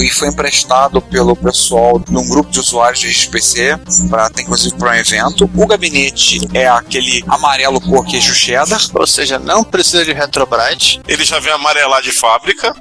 [0.00, 4.92] E foi emprestado pelo pessoal num grupo de usuários de RPC, para ter inclusive para
[4.92, 5.50] um evento.
[5.54, 8.80] O gabinete é aquele amarelo cor queijo cheddar.
[8.94, 12.74] Ou seja, não precisa de Retrobrite, Ele já vem amarelar de fábrica.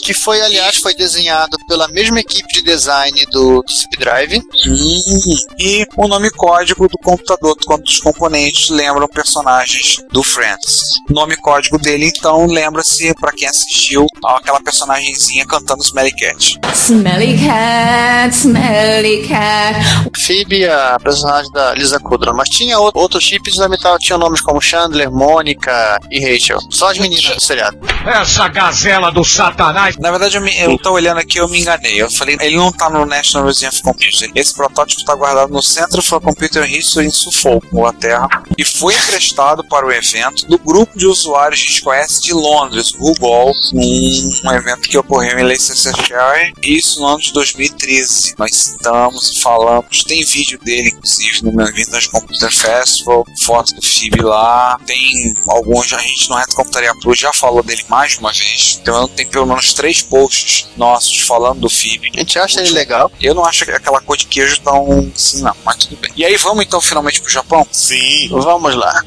[0.00, 4.42] que foi, aliás, foi desenhado pela mesma equipe de design do, do Zip Drive.
[4.66, 10.82] Hum, e o nome código do computador, quanto os componentes lembram personagens do Friends.
[11.10, 16.58] O nome código dele, então, lembra-se, pra quem assistiu, aquela personagemzinha cantando Smelly Cat.
[16.74, 19.78] Smelly cat, smelly cat.
[20.18, 22.34] Phoebe, a personagem da Lisa Kudrow.
[22.34, 26.58] Mas tinha outro- outros chips da Metal, tinham nomes como Chandler, Mônica e Rachel.
[26.70, 27.78] Só as meninas do seriado.
[28.06, 29.96] Essa gazela do satanás.
[29.98, 32.00] Na verdade, eu, me, eu tô olhando aqui eu me enganei.
[32.00, 34.32] Eu falei, ele não tá no National Museum of Computing.
[34.34, 38.28] Esse protótipo está guardado no Center for Computer History em Suffolk, Inglaterra,
[38.58, 42.32] e foi emprestado para o evento do grupo de usuários que a gente conhece de
[42.32, 48.34] Londres, Google, um, um evento que ocorreu em Leicestershire, isso no ano de 2013.
[48.36, 54.20] Nós estamos, falamos, tem vídeo dele, inclusive, no meu Vintage Computer Festival, foto do FIB
[54.20, 58.32] lá, tem alguns, a gente no Reto Computaria Plus já falou dele mais de uma
[58.32, 62.10] vez, então tem pelo menos três posts nossos falando do FIB.
[62.16, 63.12] A gente acha ele legal.
[63.20, 66.10] Eu não acho aquela cor de queijo tão assim, não, mas tudo bem.
[66.16, 67.64] E aí, vamos então finalmente pro Japão?
[67.70, 68.28] Sim.
[68.28, 69.02] Vamos lá.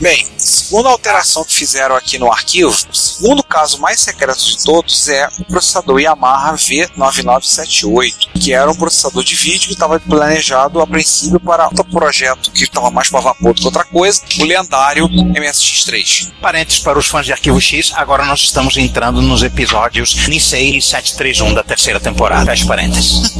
[0.00, 4.64] Bem, segundo a alteração que fizeram aqui no arquivo, o segundo caso mais secreto de
[4.64, 10.80] todos é o processador Yamaha V9978, que era um processador de vídeo que estava planejado
[10.80, 14.44] a princípio para outro projeto que estava mais para vapor do que outra coisa, o
[14.44, 16.32] lendário MSX3.
[16.40, 21.52] Parênteses para os fãs de Arquivo X, agora nós estamos entrando nos episódios Nisei 731
[21.52, 22.46] da terceira temporada.
[22.46, 23.34] Fecha parênteses.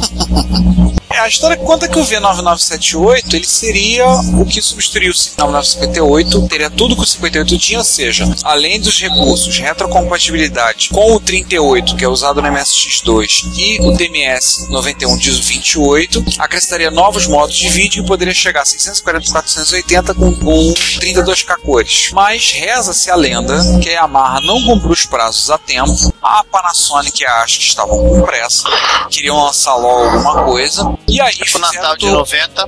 [1.17, 6.95] A história conta que o V9978 ele seria o que substituiu o 5958, teria tudo
[6.95, 12.07] que o 58 tinha, ou seja, além dos recursos retrocompatibilidade com o 38, que é
[12.07, 18.07] usado no MSX2, e o DMS 91 de 28, acrescentaria novos modos de vídeo e
[18.07, 22.09] poderia chegar a 640 e 480 com, com 32K cores.
[22.13, 27.21] Mas reza-se a lenda que a Yamaha não cumpriu os prazos a tempo, a Panasonic
[27.21, 28.63] e a que estavam com pressa,
[29.09, 32.65] queriam lançar logo alguma coisa, e aí Pro Natal de tudo- 90.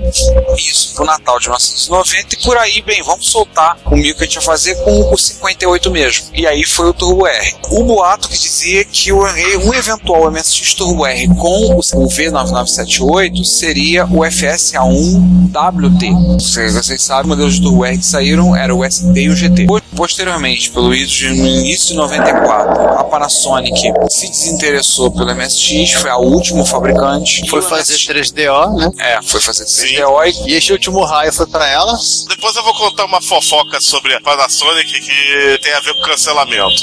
[0.58, 4.26] isso, pro Natal de 1990 e por aí, bem, vamos soltar o mil que a
[4.26, 6.26] gente ia fazer com o 58 mesmo.
[6.34, 7.56] E aí foi o Turbo R.
[7.70, 14.06] O boato que dizia que o, um eventual MSX Turbo R com o V9978 seria
[14.06, 16.40] o FSA1WT.
[16.42, 19.66] Se vocês sabem, modelos de Turbo R que saíram era o ST e o GT.
[19.66, 26.10] Po- Posteriormente, pelo início no início de 94, a Panasonic se desinteressou pelo MSX, foi
[26.10, 27.48] a último fabricante.
[27.50, 28.92] Foi o fazer MSX 3DO, né?
[29.00, 29.96] É, foi fazer Sim.
[29.96, 31.98] 3DO e E esse último raio foi pra ela.
[32.28, 36.82] Depois eu vou contar uma fofoca sobre a Panasonic que tem a ver com cancelamento.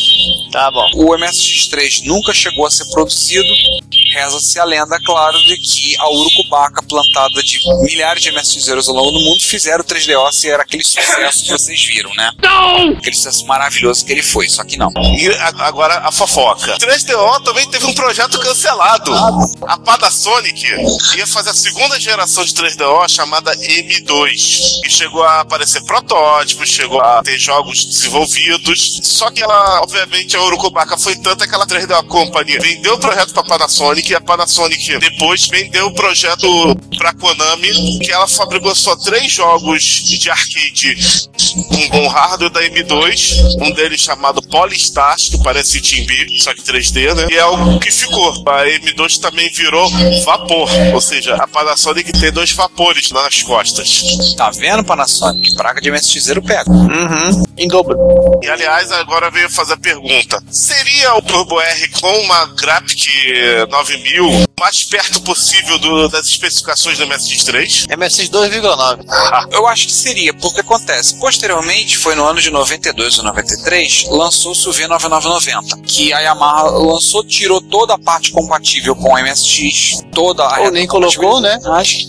[0.53, 0.87] Tá bom.
[0.97, 3.49] O MSX3 nunca chegou a ser produzido.
[4.13, 9.11] Reza-se a lenda, claro, de que a urucubaca plantada de milhares de MSX ao longo
[9.13, 12.31] do mundo fizeram o 3DO ser aquele sucesso que vocês viram, né?
[12.99, 14.91] Aquele sucesso maravilhoso que ele foi, só que não.
[15.17, 16.77] E a- agora a fofoca.
[16.79, 19.13] 3DO também teve um projeto cancelado.
[19.67, 20.65] A Panasonic
[21.17, 24.81] ia fazer a segunda geração de 3DO chamada M2.
[24.85, 29.01] E chegou a aparecer protótipos, chegou a ter jogos desenvolvidos.
[29.03, 33.33] Só que ela, obviamente, a Urucubaca foi tanta que aquela 3DO Company vendeu o projeto
[33.33, 36.47] pra Panasonic e a Panasonic depois vendeu o projeto
[36.97, 43.57] pra Konami, que ela fabricou só três jogos de arcade com bom hardware da M2,
[43.61, 47.27] um deles chamado Polystars, que parece B, só que 3D, né?
[47.31, 48.31] E é o que ficou.
[48.49, 49.89] A M2 também virou
[50.25, 54.03] vapor, ou seja, a Panasonic tem dois vapores nas costas.
[54.37, 55.55] Tá vendo, Panasonic?
[55.57, 56.71] Praga de MSX pega.
[56.71, 57.43] Uhum.
[57.57, 57.97] Em dobro.
[58.43, 63.09] E aliás, agora veio fazer a pergunta: seria o Turbo R com uma Graphic
[63.71, 67.87] 9000 o mais perto possível do- das especificações do MSX3?
[67.97, 69.05] MSX 2,9.
[69.53, 71.15] Eu acho que seria, porque acontece.
[71.41, 77.25] Posteriormente, foi no ano de 92 ou 93, lançou-se o V9990, que a Yamaha lançou,
[77.25, 81.59] tirou toda a parte compatível com o MSX, toda a Ou nem colocou, né?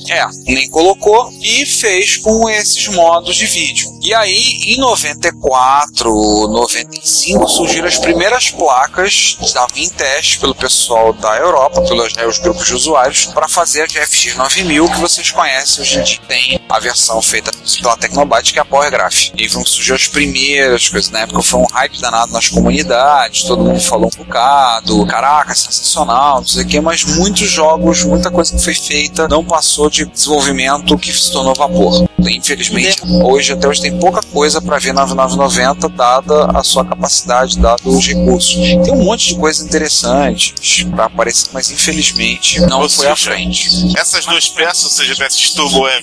[0.09, 3.89] É, nem colocou e fez com esses modos de vídeo.
[4.01, 6.09] E aí, em 94,
[6.49, 12.27] 95, surgiram as primeiras placas que estavam em teste pelo pessoal da Europa, pelos né,
[12.27, 16.19] os grupos de usuários, para fazer a GFX 9000 que vocês conhecem hoje em dia.
[16.27, 17.49] Tem a versão feita
[17.81, 18.91] pela Tecnobyte, que é a Power.
[19.37, 21.11] E vão surgir as primeiras coisas.
[21.11, 26.39] Na época foi um hype danado nas comunidades, todo mundo falou um bocado, caraca, sensacional,
[26.39, 30.05] não sei o que, mas muitos jogos, muita coisa que foi feita não passou de
[30.05, 32.07] desenvolvimento que se tornou vapor.
[32.19, 37.81] Infelizmente, hoje até hoje tem pouca coisa para ver 9990, dada a sua capacidade, dado
[37.85, 38.55] os recursos.
[38.55, 43.31] Tem um monte de coisas interessantes para aparecer, mas infelizmente não Ou foi à seja,
[43.31, 43.69] frente.
[43.97, 46.01] Essas duas peças, ou seja, o MSX Turbo R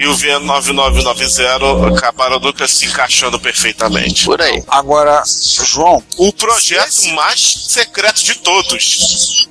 [0.00, 4.24] e o V9990, acabaram nunca se encaixando perfeitamente.
[4.24, 4.62] Por aí.
[4.66, 5.22] Agora,
[5.64, 9.48] João, O projeto mais secreto de todos.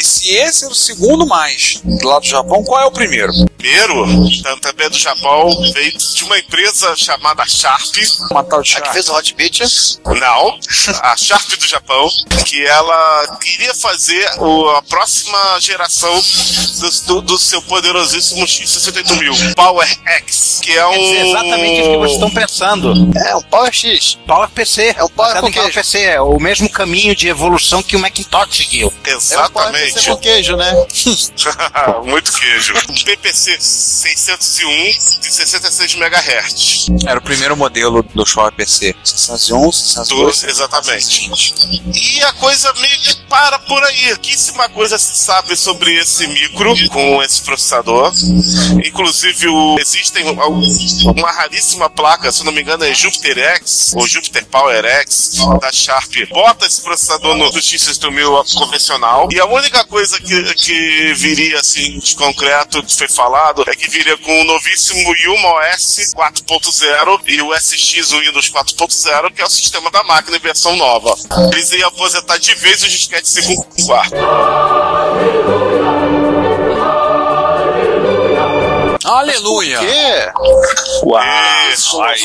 [0.00, 3.32] se esse era o segundo mais do lado do Japão, qual é o primeiro?
[3.70, 4.06] Primeiro,
[4.44, 7.96] tam- também do Japão, veio de uma empresa chamada Sharp.
[8.30, 8.92] Uma tal de A que Sharp.
[8.92, 9.58] fez o Hot Beat.
[10.20, 10.58] Não,
[11.02, 12.08] a Sharp do Japão,
[12.46, 16.14] que ela queria fazer o- a próxima geração
[16.80, 19.88] do, do- do seu poderosíssimo X68000, Power
[20.20, 20.92] X, que é um.
[20.92, 23.18] Dizer, exatamente isso que vocês estão pensando.
[23.26, 24.16] É, um Power X.
[24.26, 24.94] Power PC.
[24.96, 25.72] É o Power com queijo.
[25.72, 26.00] PC.
[26.02, 28.92] É o mesmo caminho de evolução que o Macintosh seguiu.
[29.04, 30.06] É um Power PC Exatamente.
[30.10, 30.86] com queijo, né?
[32.06, 32.72] Muito queijo.
[33.04, 36.86] PPC 601 de 66 MHz.
[37.06, 38.94] Era o primeiro modelo do Showa PC.
[39.04, 41.04] 601, 602, Do- exatamente.
[41.04, 42.16] 620.
[42.16, 44.06] E a coisa meio que para por aí.
[44.16, 48.12] Pouquíssima coisa se sabe sobre esse micro com esse processador.
[48.84, 54.44] Inclusive, o- existem uma raríssima placa, se não me engano, é Jupiter X ou Jupiter
[54.46, 56.12] Power X da Sharp.
[56.30, 59.28] Bota esse processador no, no X6000 convencional.
[59.32, 63.35] E a única coisa que, que viria assim de concreto que foi falado
[63.66, 69.42] é que viria com o novíssimo Yuma OS 4.0 e o SX Windows 4.0, que
[69.42, 71.14] é o sistema da máquina em versão nova.
[71.52, 74.75] Eles iam aposentar de vez os disquetes 5.4.
[79.16, 79.78] Aleluia!
[79.78, 80.32] Por quê?
[81.04, 81.22] Uau!
[81.72, 82.20] Isso, aí.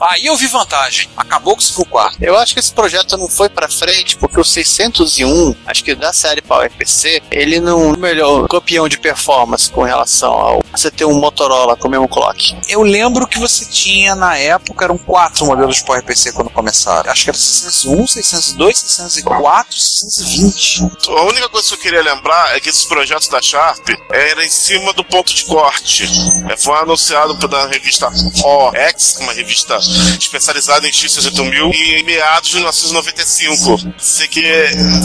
[0.00, 1.08] Aí eu vi vantagem.
[1.16, 2.16] Acabou com o 5.4.
[2.20, 6.12] Eu acho que esse projeto não foi pra frente porque o 601, acho que da
[6.12, 11.04] série PowerPC, ele não é o melhor campeão de performance com relação ao você ter
[11.04, 12.56] um Motorola com o mesmo clock.
[12.68, 17.10] Eu lembro que você tinha, na época, eram quatro modelos de PowerPC quando começaram.
[17.10, 20.82] Acho que era 601, 602, 604, 620.
[21.08, 24.50] A única coisa que eu queria lembrar é que esses projetos da Sharp era em
[24.50, 26.04] cima do ponto de corte.
[26.48, 29.78] É, foi anunciado na revista OX, uma revista
[30.18, 33.94] especializada em X68000, em meados de 1995.
[33.98, 34.44] Sei que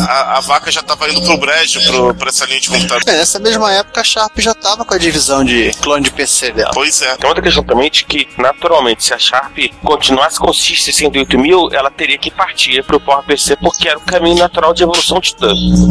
[0.08, 3.04] a, a vaca já estava indo pro brejo pro, pra essa linha de computador.
[3.08, 6.52] É, nessa mesma época a Sharp já tava com a divisão de clone de PC
[6.52, 6.72] dela.
[6.74, 7.16] Pois é.
[7.16, 11.92] Tem outra questão também de que, naturalmente, se a Sharp continuasse com o X68000, ela
[11.92, 15.36] teria que partir para o PowerPC porque era o caminho natural de evolução de.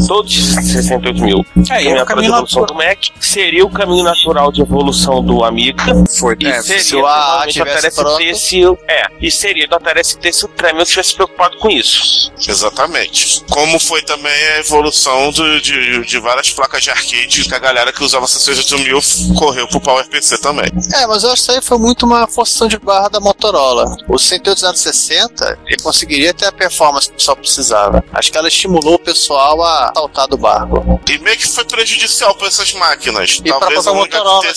[0.06, 1.46] Todos os X68000.
[1.70, 5.22] É, e o o caminho de evolução do Mac seria o caminho natural de evolução
[5.28, 5.82] do Amiga.
[6.18, 8.34] Foi, E é, seria se o AA tivesse pronto.
[8.34, 12.32] Se É, e seria do Atari ST se o Tremel tivesse preocupado com isso.
[12.48, 13.44] Exatamente.
[13.50, 17.92] Como foi também a evolução do- de, de várias placas de arcade que a galera
[17.92, 20.66] que usava 68000 correu pro PowerPC também.
[20.94, 23.84] É, mas eu acho que isso aí foi muito uma forçação de barra da Motorola.
[24.08, 28.04] O 68060, ele conseguiria ter a performance que o pessoal precisava.
[28.12, 31.00] Acho que ela estimulou o pessoal a saltar do barco.
[31.08, 33.38] E meio que foi prejudicial para essas máquinas.
[33.44, 34.54] E pra Talvez a própria única Motorola, ter-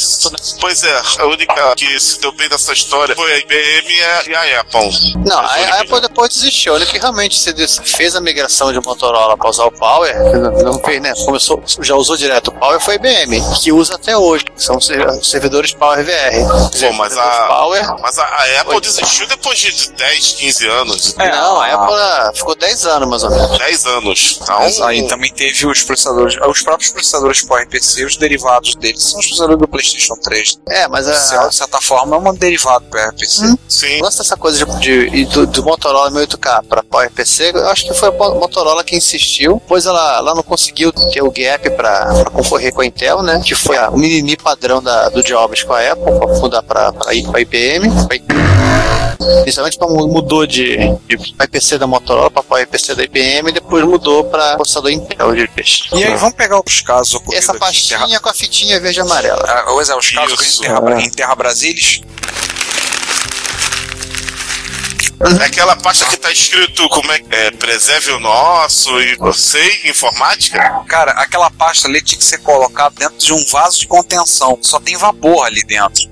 [0.62, 4.24] Pois é, a única que se deu bem dessa história foi a IBM e a,
[4.28, 4.90] e a Apple.
[5.26, 6.74] Não, a, a Apple depois desistiu.
[6.76, 10.16] Olha que realmente se des- fez a migração de Motorola para usar o Power,
[10.64, 11.14] não, fez, né?
[11.26, 14.46] Começou, já usou direto o Power, foi a IBM, que usa até hoje.
[14.56, 16.80] São ser- servidores Power VR.
[16.80, 17.96] Pô, mas a, Power.
[18.00, 18.82] mas a, a Apple Oi.
[18.82, 21.16] desistiu depois de 10, 15 anos.
[21.16, 23.58] não, a Apple ah, ficou 10 anos mais ou menos.
[23.58, 24.40] 10 anos.
[24.44, 29.20] Então, Mas aí também teve os processadores, os próprios processadores PowerPC, os derivados deles são
[29.20, 30.51] os processadores do PlayStation 3.
[30.70, 33.56] É, mas De a, certa forma é um derivado do PowerPC.
[33.68, 34.00] sim.
[34.00, 38.10] gosto dessa coisa de, de- do, do Motorola 1008K para PowerPC, eu acho que foi
[38.10, 42.74] a Mo- Motorola que insistiu, pois ela, ela não conseguiu ter o gap para concorrer
[42.74, 43.42] com a Intel, né?
[43.44, 46.94] Que foi a- o mini padrão da, do Jobs com a Apple, para mudar para
[47.08, 47.90] a IBM.
[48.08, 48.24] pra I-
[49.44, 54.24] Inicialmente pra- mudou de, de PowerPC da Motorola para PowerPC da IBM e depois mudou
[54.26, 55.84] para processador Intel de peixe.
[55.94, 58.00] E aí vamos pegar os casos ocorridos Essa aqui em Terra...
[58.00, 59.44] pastinha com a fitinha verde e amarela.
[59.48, 60.82] Ah, Pois é, os casos ocorridos em Isso.
[60.84, 62.02] Terra, em Terra Brasilis.
[65.40, 69.62] É aquela pasta que tá escrito como é, que- é preserve o nosso e você
[69.86, 70.82] informática.
[70.88, 74.58] Cara, aquela pasta ali tinha que ser colocada dentro de um vaso de contenção.
[74.64, 76.10] Só tem vapor ali dentro.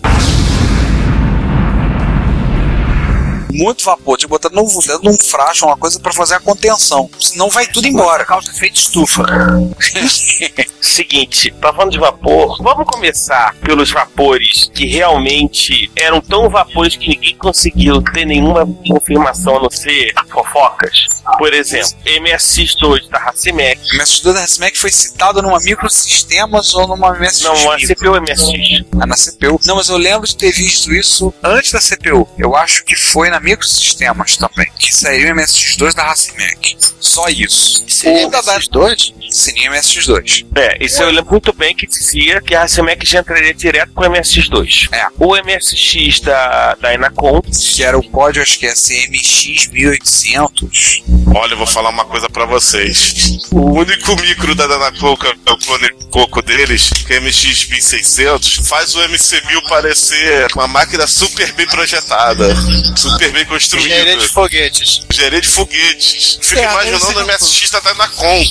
[3.51, 6.39] Muito vapor, tinha que botar no, dentro de um frasco, uma coisa pra fazer a
[6.39, 7.09] contenção.
[7.19, 8.25] Senão vai tudo embora.
[8.25, 9.23] Causa efeito estufa.
[10.81, 17.07] Seguinte, tá falando de vapor, vamos começar pelos vapores que realmente eram tão vapores que
[17.09, 21.05] ninguém conseguiu ter nenhuma confirmação a não ser fofocas.
[21.37, 27.11] Por exemplo, MSX2 da Racimec, O MS2 da SMAC foi citado numa microsistemas ou numa
[27.13, 27.41] MSX?
[27.41, 27.95] não, a micro?
[27.95, 28.85] CPU MSX.
[28.99, 29.59] Ah, na CPU.
[29.65, 32.27] Não, mas eu lembro de ter visto isso antes da CPU.
[32.37, 34.71] Eu acho que foi na Microsistemas também.
[34.77, 36.77] Que saiu o MSX2 da Racimec.
[36.99, 37.83] Só isso.
[37.87, 39.13] Seria O da- da- MSX2?
[39.39, 40.45] Seria MSX2.
[40.55, 44.03] É, isso eu lembro muito bem que dizia que a Racimec já entraria direto com
[44.03, 44.89] o MSX2.
[44.91, 45.07] É.
[45.17, 51.03] O MSX da, da Enacom, Que era o código, acho que é CMX 1800.
[51.33, 53.37] Olha, eu vou falar uma coisa pra vocês.
[53.51, 58.67] O único micro da Danacon, que é o clone coco deles, que é MX 1600,
[58.67, 62.47] faz o MC1000 parecer uma máquina super bem projetada,
[62.95, 63.87] super bem construída.
[63.87, 65.01] Engenharia de foguetes.
[65.11, 66.39] Engenharia de foguetes.
[66.41, 68.43] Fico É, imaginando o MSX da Danacon.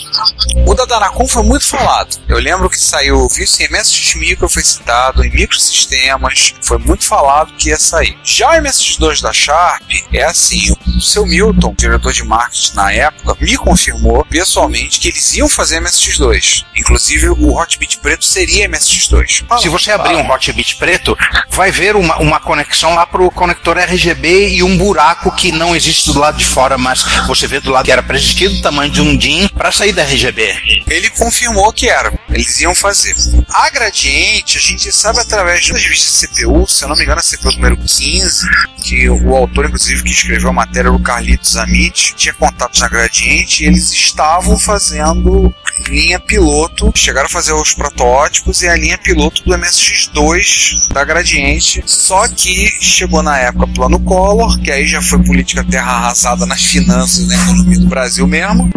[0.67, 2.17] O da Danacon foi muito falado.
[2.29, 7.53] Eu lembro que saiu, viu se MSX Micro foi citado, em microsistemas, foi muito falado
[7.55, 8.17] que ia sair.
[8.23, 13.37] Já o MSX2 da Sharp é assim, o seu Milton, diretor de marketing na época,
[13.41, 16.65] me confirmou pessoalmente que eles iam fazer MSX2.
[16.77, 19.61] Inclusive o Hotbit preto seria MSX2.
[19.61, 21.17] Se você abrir um hotbit preto,
[21.51, 26.13] vai ver uma, uma conexão lá pro conector RGB e um buraco que não existe
[26.13, 28.91] do lado de fora, mas você vê do lado que era para existir do tamanho
[28.91, 30.58] de um DIN para sair da RGB.
[30.87, 32.13] Ele confirmou que era.
[32.29, 33.15] Eles iam fazer.
[33.49, 37.23] A Gradiente, a gente sabe através de revistas CPU, se eu não me engano, a
[37.23, 38.47] CPU número 15,
[38.83, 43.65] que o autor, inclusive, que escreveu a matéria, o Carlitos Amit, tinha contatos na Gradiente
[43.65, 45.55] e eles estavam fazendo
[45.89, 51.83] linha piloto, chegaram a fazer os protótipos e a linha piloto do MSX2 da Gradiente,
[51.87, 56.65] só que chegou na época plano Collor, que aí já foi política terra arrasada nas
[56.65, 58.71] finanças e na economia do Brasil mesmo.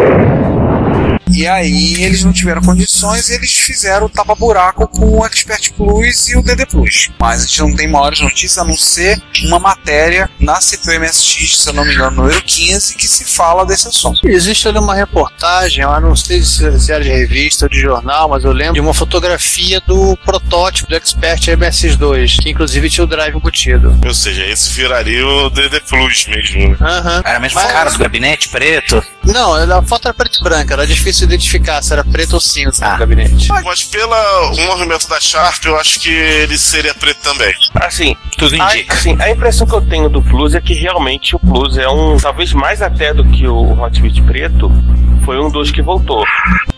[0.00, 0.49] Thank you.
[1.32, 6.28] E aí eles não tiveram condições e eles fizeram o tapa-buraco com o Expert Plus
[6.28, 7.10] e o DD Plus.
[7.18, 11.68] Mas a gente não tem maiores notícias a não ser uma matéria na CPMSX, se
[11.68, 14.26] eu não me engano, número 15, que se fala desse assunto.
[14.28, 18.44] Existe ali uma reportagem, eu não sei se era de revista ou de jornal, mas
[18.44, 23.34] eu lembro de uma fotografia do protótipo do Expert MS2, que inclusive tinha o drive
[23.36, 23.98] embutido.
[24.04, 26.76] Ou seja, esse viraria o DD Plus mesmo, né?
[26.80, 27.22] Aham.
[27.24, 29.02] Era mesmo Mas- cara do gabinete preto.
[29.24, 32.84] Não, a foto era preto e branca, era difícil identificar se era preto ou cinza
[32.86, 32.92] Ah.
[32.92, 33.48] no gabinete.
[33.64, 34.14] Mas pelo
[34.66, 37.52] movimento da Sharp, eu acho que ele seria preto também.
[37.74, 38.94] Assim, Tudo a, indica.
[38.94, 42.16] assim, a impressão que eu tenho do Plus é que realmente o Plus é um,
[42.16, 44.70] talvez mais até do que o Hotbit preto,
[45.24, 46.24] foi um dos que voltou.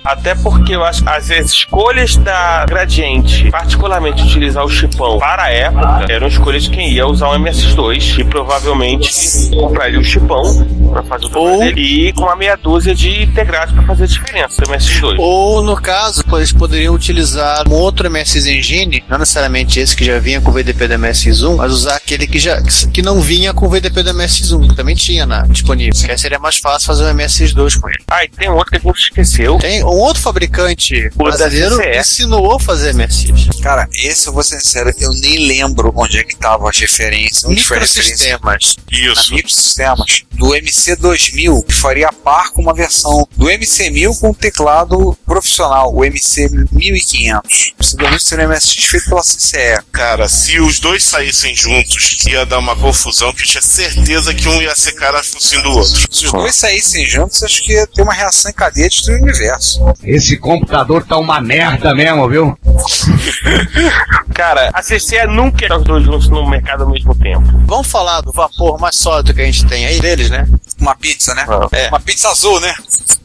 [0.05, 5.51] Até porque eu acho que as escolhas da Gradiente, particularmente utilizar o chipão para a
[5.51, 9.11] época, eram escolhas de quem ia usar o MS2 e provavelmente
[9.55, 10.43] compraria o chipão
[10.91, 14.07] para fazer o Ou- dele e com uma meia dúzia de integrados para fazer a
[14.09, 15.17] diferença do MS2.
[15.19, 20.19] Ou, no caso, eles poderiam utilizar um outro MS Engine, não necessariamente esse que já
[20.19, 22.61] vinha com o VDP do MS1, mas usar aquele que, já,
[22.93, 25.93] que não vinha com o VDP do MS1, que também tinha na, disponível.
[26.05, 27.99] Que aí seria mais fácil fazer o MS2 com ele.
[28.11, 29.59] Ah, e tem outro que a gente esqueceu.
[29.59, 33.61] Tem um outro fabricante O brasileiro que ensinou a fazer MSX.
[33.63, 37.45] Cara, esse eu vou ser sincero, eu nem lembro onde é que estavam as referências.
[37.45, 38.35] Onde foi a referência?
[38.35, 38.77] Microsistemas.
[38.91, 39.35] na Isso.
[39.35, 45.95] microsistemas do MC2000, que faria par com uma versão do MC1000 com um teclado profissional,
[45.95, 47.73] o MC1500.
[47.95, 49.83] O MC2000 seria um MSX feito pela CCE.
[49.93, 54.49] Cara, se os dois saíssem juntos, ia dar uma confusão que eu tinha certeza que
[54.49, 56.09] um ia ser cara focinho do outro.
[56.11, 59.21] Se os dois saíssem juntos, acho que ia ter uma reação em cadeia de destruir
[59.21, 59.95] o universo.
[60.03, 62.59] Esse computador tá uma merda mesmo, viu?
[64.35, 67.45] Cara, a CCE nunca ia os dois juntos no mercado ao mesmo tempo.
[67.67, 70.47] Vamos falar do vapor mais sólido que a gente tem aí deles, né?
[70.81, 71.45] Uma pizza, né?
[71.49, 71.69] Ah.
[71.73, 71.89] É.
[71.89, 72.75] Uma pizza azul, né?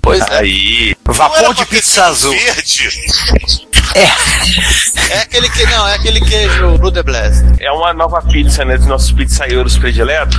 [0.02, 0.38] Pois é.
[0.38, 0.96] Aí.
[1.06, 2.32] Não era Vapor de pizza sido azul.
[2.32, 2.90] Verde.
[5.10, 7.44] É aquele que não, é aquele queijo Blue de Blast.
[7.60, 8.78] É uma nova pizza, né?
[8.78, 10.38] Dos nossos pizzaieiros prediletos.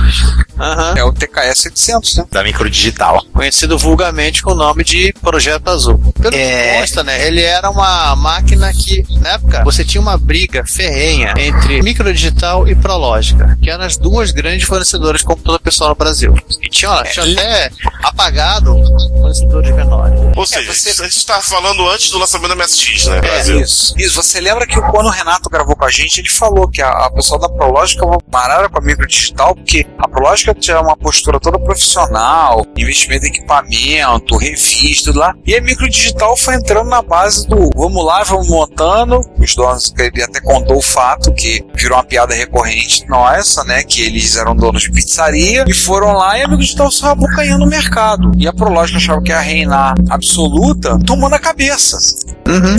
[0.59, 0.93] Aham.
[0.97, 2.25] É o TKS 800, né?
[2.31, 3.23] Da microdigital.
[3.33, 5.97] Conhecido vulgarmente com o nome de Projeto Azul.
[6.21, 6.73] Pelo É.
[6.73, 7.25] que consta, né?
[7.27, 12.75] Ele era uma máquina que, na época, você tinha uma briga ferrenha entre Microdigital e
[12.75, 16.35] Prológica, que eram as duas grandes fornecedoras de computador pessoal no Brasil.
[16.61, 17.71] E tinha, ó, tinha até
[18.03, 18.75] apagado
[19.19, 20.19] fornecedores menores.
[20.35, 23.61] Ou seja, você- a gente tava falando antes do lançamento da MSX, né, É, Brasil?
[23.61, 23.93] isso.
[23.97, 26.89] Isso, você lembra que quando o Renato gravou com a gente, ele falou que a,
[26.89, 31.59] a pessoa da Prológica pararam com a microdigital, porque a Prológica tinha uma postura toda
[31.59, 35.33] profissional, investimento em equipamento, revista, tudo lá.
[35.45, 39.21] E a microdigital foi entrando na base do vamos lá, vamos montando.
[39.37, 43.83] Os donos, ele até contou o fato que virou uma piada recorrente nossa, né?
[43.83, 47.67] Que eles eram donos de pizzaria e foram lá e a microdigital só abocanhando o
[47.67, 48.31] mercado.
[48.37, 51.97] E a Prológica achava que ia reinar absoluta, tomando a cabeça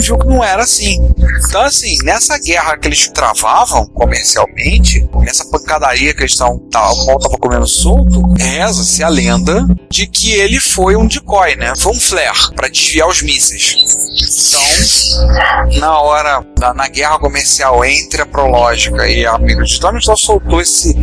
[0.01, 0.97] viu que não era assim.
[1.47, 7.19] Então, assim, nessa guerra que eles travavam comercialmente, nessa pancadaria que eles estavam, o pau
[7.19, 11.73] tava comendo solto, reza-se a lenda de que ele foi um decoy, né?
[11.75, 13.75] Foi um flare para desviar os mísseis.
[15.69, 20.17] Então, na hora, na, na guerra comercial entre a Prológica e a Microdigital, a Microdigital
[20.17, 20.95] soltou esse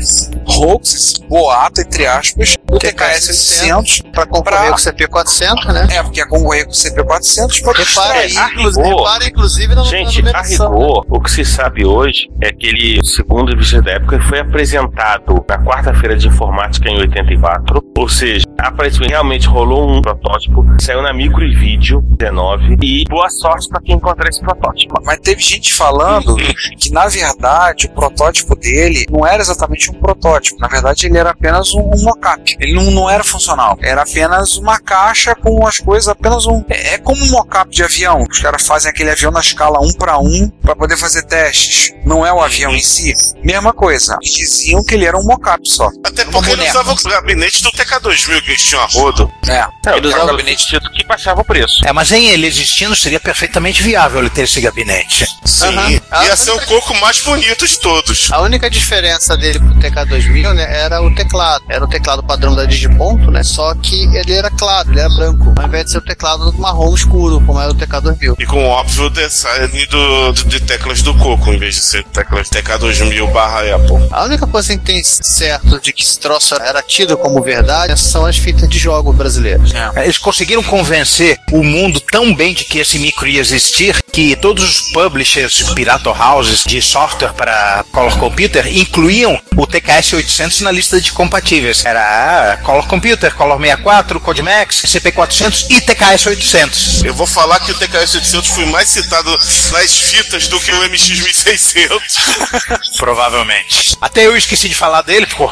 [0.47, 5.87] hoax, esse boato, entre aspas, do TKS 800 Para concorrer com o CP400, né?
[5.91, 8.51] é, porque ia concorrer com o CP400 para Repara, distrair.
[8.53, 8.99] inclusive, rigor.
[9.05, 10.71] repara, inclusive, na, Gente, na a numeração.
[10.73, 14.41] rigor, o que se sabe hoje é que ele, segundo vistos da época, ele foi
[14.41, 17.83] apresentado na quarta-feira de informática em 84.
[17.97, 22.77] Ou seja, aparentemente realmente rolou um protótipo, saiu na Micro e Vídeo 19.
[22.83, 24.95] E boa sorte para quem encontrar esse protótipo.
[25.05, 26.37] Mas teve gente falando
[26.77, 30.59] que, na verdade, o protótipo dele não era exatamente um protótipo.
[30.59, 32.57] Na verdade, ele era apenas um, um mock-up.
[32.59, 33.79] Ele não, não era funcional.
[33.81, 36.65] Era apenas uma caixa com as coisas, apenas um.
[36.69, 38.25] É, é como um mock-up de avião.
[38.29, 41.95] Os caras fazem aquele avião na escala 1 para 1 para poder fazer testes.
[42.05, 43.13] Não é o avião em si.
[43.45, 44.19] Mesma coisa.
[44.21, 45.89] Eles diziam que ele era um mock-up só.
[46.05, 49.33] Até Uma porque ele usava o gabinete do TK2000 tinham a rodo.
[49.47, 49.67] É.
[49.87, 51.87] Não, Ele usava o gabinete sentido que baixava o preço.
[51.87, 55.27] É, mas em ele existindo seria perfeitamente viável ele ter esse gabinete.
[55.45, 56.01] Sim.
[56.11, 58.31] Ah, Ia ser o coco mais bonito de todos.
[58.33, 61.65] A única diferença dele pro TK2000, né, era o teclado.
[61.69, 65.55] Era o teclado padrão da Digiponto, né, só que ele era claro, ele era branco,
[65.59, 68.35] ao invés de ser o teclado marrom escuro, como era o TK2000.
[68.39, 72.49] E com óbvio design do, do- de teclas do coco, em vez de ser teclas
[72.49, 74.09] TK2000 barra Apple.
[74.11, 78.25] A única coisa que tem certo de que esse troço era tido como verdade são
[78.27, 79.73] as fitas de jogo brasileiras.
[79.75, 84.37] É, Eles conseguiram convencer o mundo tão bem de que esse micro ia existir que
[84.37, 90.71] todos os publishers, pirata houses de software para color computer incluíam o TKS 800 na
[90.71, 91.85] lista de compatíveis.
[91.85, 97.05] Era Color Computer, Color 64, Codimax, CP400 e TKS 800.
[97.05, 99.31] Eu vou falar que o TKS 800 foi mais citado
[99.73, 102.17] nas fitas do que o MX 1600.
[102.99, 103.97] Provavelmente.
[104.01, 105.51] Até eu esqueci de falar dele, pô.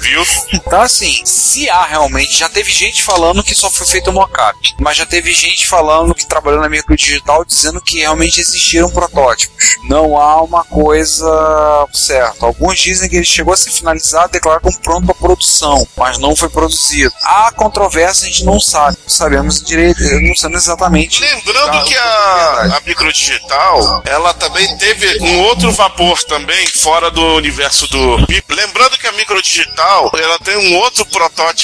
[0.00, 0.22] Viu?
[0.52, 4.96] Então, assim, se há realmente, já teve gente falando que só foi feito mockup, mas
[4.96, 9.76] já teve gente falando que trabalhou na microdigital dizendo que realmente existiram protótipos.
[9.84, 12.46] Não há uma coisa certa.
[12.46, 16.34] Alguns dizem que ele chegou a ser finalizado, declarado como pronto para produção, mas não
[16.34, 17.12] foi produzido.
[17.22, 18.96] Há controvérsia, a gente não sabe.
[19.02, 21.20] Não sabemos direito, não sabemos exatamente.
[21.20, 27.22] Lembrando Tá, que a, a microdigital, ela também teve um outro vapor também fora do
[27.36, 28.16] universo do.
[28.48, 31.59] Lembrando que a microdigital, ela tem um outro protótipo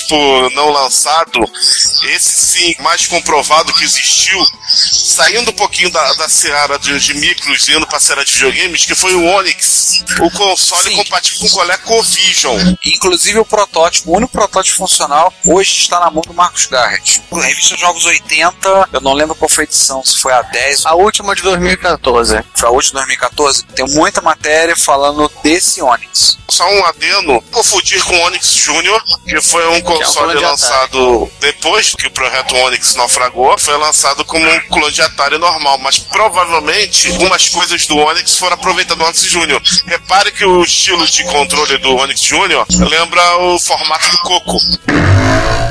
[0.55, 1.41] não lançado,
[2.11, 4.39] esse sim, mais comprovado que existiu,
[4.69, 8.85] saindo um pouquinho da, da seara de, de micros e indo pra seara de videogames,
[8.85, 10.97] que foi o Onix, o console Sim.
[10.97, 12.75] compatível com o ColecoVision.
[12.85, 17.23] Inclusive o protótipo, o único protótipo funcional, hoje está na mão do Marcos Garrett.
[17.33, 20.87] A revista Jogos 80, eu não lembro qual foi a edição, se foi a 10
[20.87, 22.45] A última de 2014.
[22.55, 26.39] foi a última 2014, tem muita matéria falando desse Onix.
[26.49, 31.31] Só um adeno, confundir com o Onix Júnior, que foi um console clone de lançado
[31.41, 35.99] depois que o projeto Onix naufragou, foi lançado como um clone de Atari normal, mas
[35.99, 39.63] provavelmente algumas coisas do Onix foram aproveitadas do Onix Júnior.
[39.87, 44.59] Repare que o estilo de controle do Onix Júnior lembra o formato do Coco.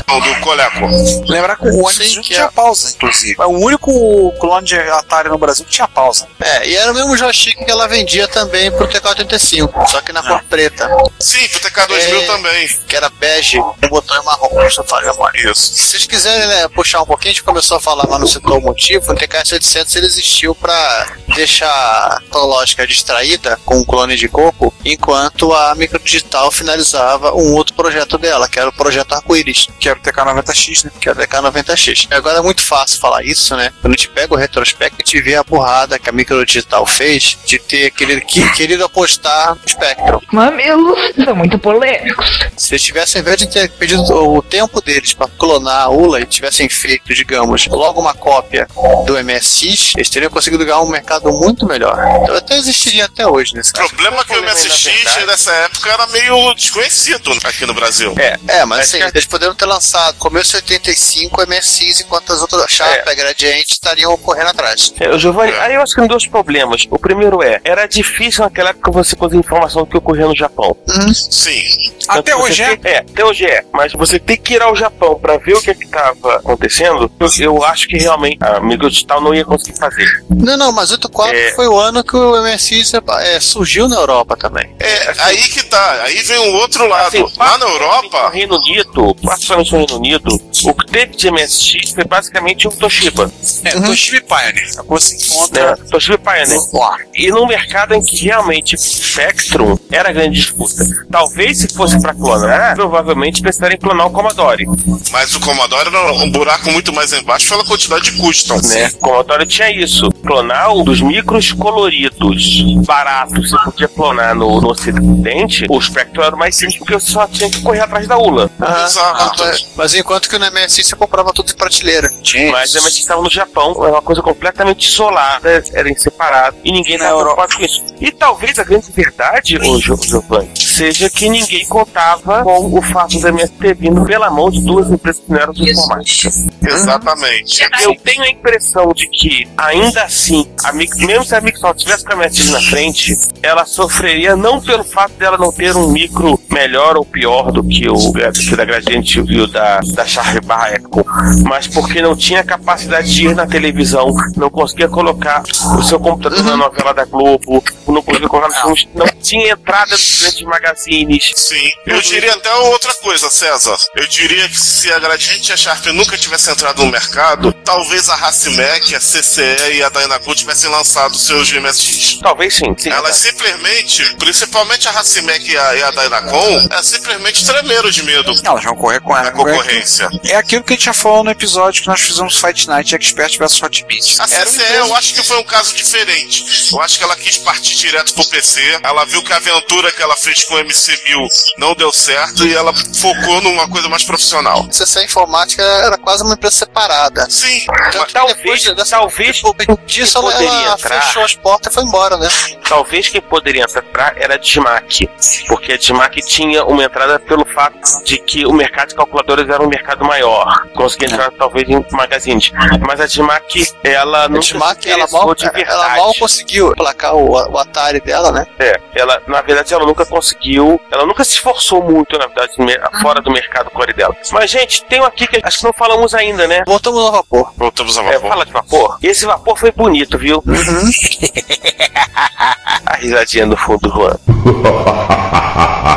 [0.08, 0.86] Não, do Coleco.
[1.28, 3.36] Lembrar que o Onix Sim, não que tinha é- pausa, inclusive.
[3.42, 6.28] É o único clone de Atari no Brasil que tinha pausa.
[6.40, 10.22] É, e era o mesmo joystick que ela vendia também pro TK-85, só que na
[10.22, 10.88] cor preta,
[11.20, 12.26] Sim, pro TK2000 É.
[12.28, 12.68] também.
[12.88, 13.58] que era bege,
[13.90, 15.52] com botão em marrom, se eu falar memória.
[15.52, 15.74] Isso.
[15.74, 18.60] Se vocês quiserem né, puxar um pouquinho, a gente começou a falar, mas não citou
[18.60, 19.12] o motivo.
[19.12, 25.54] O TKS-800 ele existiu para deixar a tecnológica distraída com o clone de coco, enquanto
[25.54, 30.02] a microdigital finalizava um outro projeto dela, que era o projeto Arco-Íris, Que era o
[30.02, 30.92] TK90X, né?
[31.00, 32.08] que é o DK90X.
[32.12, 33.74] Agora é muito fácil falar isso, né?
[33.82, 37.38] Quando a gente pega o retrospecto, a gente vê a burrada que a microdigital fez
[37.46, 40.20] de ter querido, que, querido apostar no Spectrum.
[40.32, 42.40] Mamilos são muito polêmicos.
[42.58, 46.22] Se eles tivessem, ao invés de ter pedido o tempo deles para clonar a ULA
[46.22, 48.68] e tivessem feito, digamos, logo uma cópia
[49.06, 51.98] do MSX, eles teriam conseguido ganhar um mercado muito melhor.
[52.24, 53.90] Então até existiria até hoje nesse O caso.
[53.90, 58.14] problema é que o MSX nessa época era meio desconhecido aqui no Brasil.
[58.18, 62.32] É, É, mas É assim, que- eles poderiam ter lançado começo de 85 MSX enquanto
[62.34, 64.94] as outras chapa, Gradiente estariam correndo atrás.
[65.00, 66.86] É, Giovanni, aí eu acho que tem dois problemas.
[66.90, 70.76] O primeiro é, era difícil naquela época você conseguir informação do que ocorria no Japão.
[71.14, 71.64] Sim.
[72.08, 72.76] Até hoje é.
[72.76, 73.64] tem- é, até hoje é.
[73.74, 77.10] Mas você tem que ir ao Japão pra ver o que é que tava acontecendo,
[77.20, 80.06] eu, eu acho que realmente a microdigital não ia conseguir fazer.
[80.30, 81.52] Não, não, mas 84 É.
[81.54, 84.76] foi o ano que o MSX é, surgiu na Europa também.
[84.80, 86.04] É, aí que tá.
[86.04, 87.08] Aí vem o outro lado.
[87.08, 91.30] Assim, Lá na No Europa, Reino Unido, particularmente no Reino Unido, o que teve de
[91.32, 93.32] MSX foi basicamente um Toshiba.
[93.64, 94.80] É, Toshiba e Pioneer.
[94.80, 95.84] A coisa se encontra Né?
[95.90, 96.62] Toshiba e Pioneer.
[96.74, 96.98] lá.
[97.14, 100.84] E num mercado em que realmente Spectrum era a grande disputa.
[101.12, 104.66] Talvez se fosse pra clonar, provavelmente precisaria clonar o Commodore.
[105.12, 108.56] mas o Commodore era um buraco muito mais embaixo pela quantidade de custom.
[108.64, 108.88] né?
[108.96, 110.10] O Commodore tinha isso.
[110.26, 116.36] Clonar um dos micros coloridos, baratos, você podia clonar no, no ocidente, o Spectrum era
[116.36, 118.50] o mais simples porque você só tinha que correr atrás da ULA.
[118.86, 119.44] Exato.
[119.44, 122.10] Mas, mas enquanto que no MSX você comprava tudo de prateleira.
[122.24, 126.58] Gente, Mas a gente estava no Japão, era uma coisa completamente isolada, era em separado,
[126.64, 127.48] e ninguém Na estava Europa.
[127.48, 127.96] preocupado com isso.
[128.00, 133.20] E talvez a grande verdade, ô Gio- Giovanni, seja que ninguém contava com o fato
[133.22, 136.30] da MS ter vindo pela mão de duas empresas que não eram de informática.
[136.62, 137.66] Exatamente.
[137.82, 142.14] Eu tenho a impressão de que, ainda assim, a mesmo se a Microsoft tivesse com
[142.14, 146.98] a MSX na frente, ela sofreria não pelo fato dela não ter um micro melhor
[146.98, 150.06] ou pior do que o, do que da Gradiente e o da, da
[150.46, 151.06] barra Echo,
[151.44, 155.44] mas porque não tinha capacidade de ir na televisão, não conseguia colocar
[155.78, 159.92] o seu computador na novela da Globo, não conseguia colocar nos filmes, não tinha entrada
[159.92, 161.32] nos grandes magazines.
[161.36, 161.72] Sim.
[161.86, 163.78] Eu diria até outra coisa, César.
[163.96, 168.10] Eu diria que se a Gradiente e a Sharp nunca tivessem entrado no mercado, talvez
[168.10, 172.20] a Racimec, a CCE e a Dynaco tivessem lançado seus MSX.
[172.22, 172.90] Talvez sim, sim.
[172.90, 178.36] Elas simplesmente, principalmente a Racimec e a, e a Dynacon, elas simplesmente tremeram de medo
[178.44, 179.32] elas vão correr com ela.
[179.32, 180.10] concorrência.
[180.24, 183.38] É aquilo que a gente já falou no episódio que nós fizemos Fight Night Expert
[183.38, 184.20] vs Hot Beat.
[184.20, 186.70] A CCE eu acho que foi um caso diferente.
[186.72, 188.80] Eu acho que ela quis partir direto pro PC.
[188.84, 192.54] Ela viu que a aventura que ela fez com o MC1000 não deu certo e
[192.56, 194.68] ela focou numa coisa mais profissional.
[194.72, 197.28] CC Informática era quase uma empresa separada.
[197.30, 197.66] Sim.
[198.06, 201.02] Que talvez, dessa- talvez depois disso ela, entrar.
[201.02, 202.28] fechou as portas e foi embora, né?
[202.68, 205.08] talvez quem poderia entrar era a Dismac,
[205.48, 209.62] porque a Dismac tinha uma entrada pelo fato de que o mercado de calculadoras era
[209.62, 212.52] um mercado maior, conseguia entrar talvez em magazines,
[212.88, 214.40] mas a Dismac ela A não
[214.86, 215.70] ela mal, de verdade.
[215.72, 218.46] ela mal conseguiu placar o, o Atari dela, né?
[218.60, 222.54] É, ela, na verdade, ela nunca conseguiu, ela nunca se esforçou muito, na verdade,
[223.02, 224.16] fora do mercado core dela.
[224.32, 226.64] Mas, gente, tem um aqui que acho que não falamos ainda, né?
[226.66, 227.54] Voltamos ao vapor.
[227.58, 228.30] Voltamos a É, vapor.
[228.30, 228.98] fala de vapor.
[229.02, 230.44] E esse vapor foi bonito, viu?
[232.86, 234.16] a risadinha no fundo do Juan.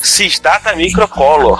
[0.00, 1.58] Cisdata Microcolor.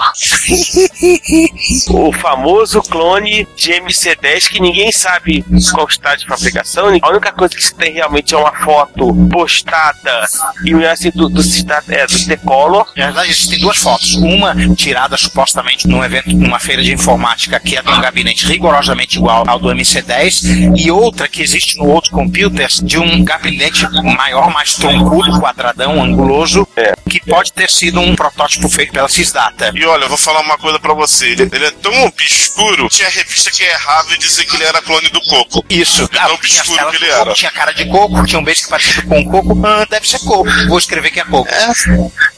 [1.89, 6.87] o famoso clone de MC10 que ninguém sabe qual está de fabricação.
[7.01, 10.27] A única coisa que se tem realmente é uma foto postada
[10.63, 12.87] e assim do, do Cisdata, é, do T-Color.
[12.95, 14.15] Na verdade, existem duas fotos.
[14.15, 19.17] Uma tirada supostamente num evento, numa feira de informática que é de um gabinete rigorosamente
[19.17, 24.51] igual ao do MC10, e outra que existe no Old Computers de um gabinete maior,
[24.51, 26.67] mais troncudo, quadradão, anguloso,
[27.09, 29.71] que pode ter sido um protótipo feito pela Cisdata.
[29.73, 31.29] E olha, eu vou falar uma coisa pra você.
[31.29, 35.09] Ele, ele é tão obscuro, tinha revista que errava e dizia que ele era clone
[35.09, 35.65] do Coco.
[35.67, 37.33] Isso, tão obscuro ela que ele do coco, era.
[37.33, 40.77] tinha cara de coco, tinha um beijo parecido com coco, ah, deve ser coco, vou
[40.77, 41.49] escrever que é coco.
[41.49, 41.71] É.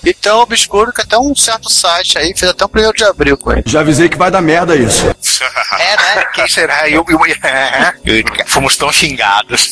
[0.04, 3.38] E tão obscuro que até um certo site aí fez até um primeiro de abril
[3.38, 3.64] com ele.
[3.66, 5.04] Já avisei que vai dar merda isso.
[5.46, 6.26] É, né?
[6.34, 6.90] Quem será?
[6.90, 7.20] Eu, eu,
[8.48, 9.72] Fomos tão xingados.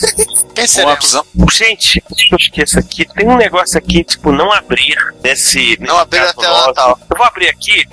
[0.54, 0.98] Quem será?
[1.52, 5.78] Gente, que eu esqueça aqui, tem um negócio aqui, tipo, não abrir nesse.
[5.80, 6.68] Não abrir até o.
[6.68, 7.00] Natal.
[7.10, 7.88] Eu vou abrir aqui.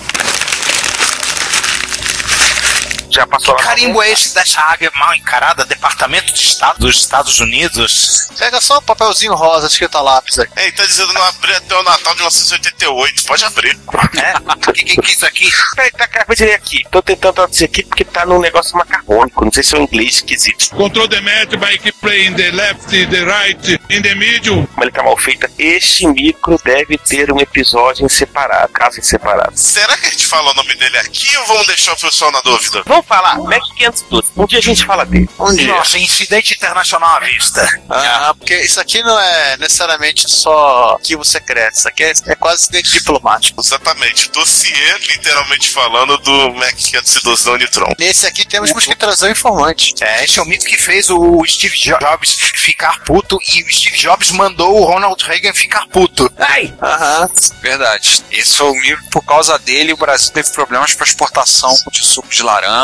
[3.15, 3.63] Já passou lá.
[3.63, 5.65] Carimbo é esse dessa águia mal encarada?
[5.65, 8.29] Departamento de Estado dos Estados Unidos?
[8.37, 10.37] Pega só um papelzinho rosa escrito a lápis.
[10.39, 13.25] É, ele tá dizendo não abrir até o Natal de 1988.
[13.25, 13.79] Pode abrir.
[14.19, 14.35] É?
[14.69, 15.49] O que, que, que é isso aqui?
[15.77, 16.85] Peraí, tá acabei de ler aqui.
[16.91, 19.45] Tô tentando traduzir aqui porque tá num negócio macarrônico.
[19.45, 20.71] Não sei se é o inglês esquisito.
[20.71, 24.67] Control the match by keep playing the left, the right, in the middle.
[24.67, 25.49] Como ele tá mal feita.
[25.57, 29.53] Este micro deve ter um episódio em separado, caso em separado.
[29.55, 32.41] Será que a gente fala o nome dele aqui ou vamos deixar o pessoal na
[32.41, 32.83] dúvida?
[32.87, 34.33] Vamos falar, Mac 512.
[34.37, 35.29] Um dia a gente fala dele.
[35.39, 35.69] Um dia.
[35.69, 37.67] Nossa, incidente internacional à vista.
[37.89, 42.63] Ah, porque isso aqui não é necessariamente só arquivo secreto, isso aqui é, é quase
[42.63, 43.61] acidente diplomático.
[43.61, 44.31] Exatamente.
[44.31, 47.93] Dossiê, literalmente falando, do Mac 512 da Unitron.
[47.99, 49.95] Nesse aqui temos que trazer o informante.
[50.01, 53.97] É, esse é o mito que fez o Steve Jobs ficar puto e o Steve
[53.97, 56.31] Jobs mandou o Ronald Reagan ficar puto.
[56.39, 56.75] Ai!
[56.83, 57.29] Aham.
[57.61, 58.25] Verdade.
[58.31, 62.29] Esse foi o micro, por causa dele, o Brasil teve problemas para exportação de suco
[62.29, 62.84] de laranja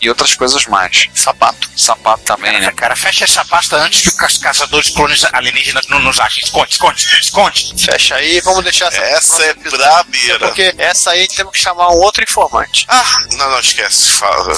[0.00, 1.08] e outras coisas mais.
[1.14, 1.68] Sapato.
[1.76, 2.72] Sapato também, né?
[2.72, 6.44] Cara, fecha essa pasta antes que os caçadores clones alienígenas não nos achem.
[6.44, 7.74] Esconde, esconde, esconde.
[7.76, 9.02] Fecha aí, vamos deixar essa.
[9.02, 10.38] Essa é brabeira.
[10.38, 12.86] Porque essa aí temos que chamar um outro informante.
[12.88, 14.12] Ah, não, não esquece.
[14.12, 14.54] Fala.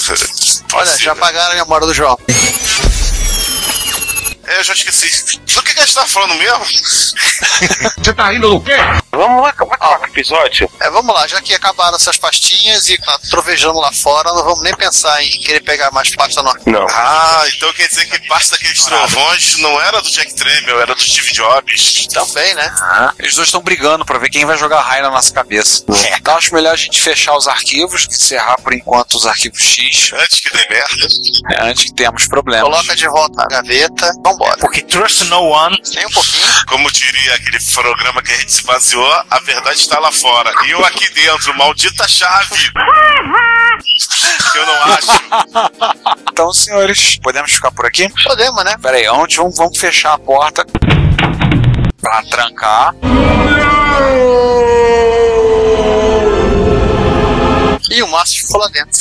[0.75, 2.19] Olha, já pagaram a memória do João.
[4.45, 5.39] É, eu já esqueci.
[5.39, 6.65] Do que, que a gente tá falando mesmo?
[7.99, 8.77] Você tá rindo do quê?
[9.11, 10.71] Vamos lá, vamos acabar com o episódio?
[10.81, 14.63] É, vamos lá, já que acabaram essas pastinhas e tá trovejando lá fora, não vamos
[14.63, 16.53] nem pensar em querer pegar mais pasta não.
[16.67, 16.87] Não.
[16.91, 21.01] Ah, então quer dizer que parte daqueles trovões não era do Jack Tremel, era do
[21.01, 22.07] Steve Jobs.
[22.13, 22.75] Também, né?
[22.81, 25.85] Ah, eles dois estão brigando pra ver quem vai jogar raio na nossa cabeça.
[26.15, 30.41] Então acho melhor a gente fechar os arquivos, encerrar por enquanto os arquivos X, Antes
[30.41, 31.07] que dê merda.
[31.51, 32.63] é, antes que tenhamos problemas.
[32.69, 34.57] Coloca de volta na gaveta, vambora.
[34.59, 35.72] Porque trust no one.
[35.95, 36.67] Nem um pouquinho.
[36.67, 40.53] Como diria aquele programa que a gente se baseou, a verdade está lá fora.
[40.67, 42.71] E eu aqui dentro, maldita chave.
[44.55, 45.07] eu não acho.
[46.31, 48.09] Então, senhores, podemos ficar por aqui?
[48.23, 48.77] Podemos, né?
[48.81, 50.67] Pera aí, antes vamos, vamos fechar a porta
[52.01, 52.95] pra trancar.
[57.93, 59.01] E o Márcio ficou lá dentro.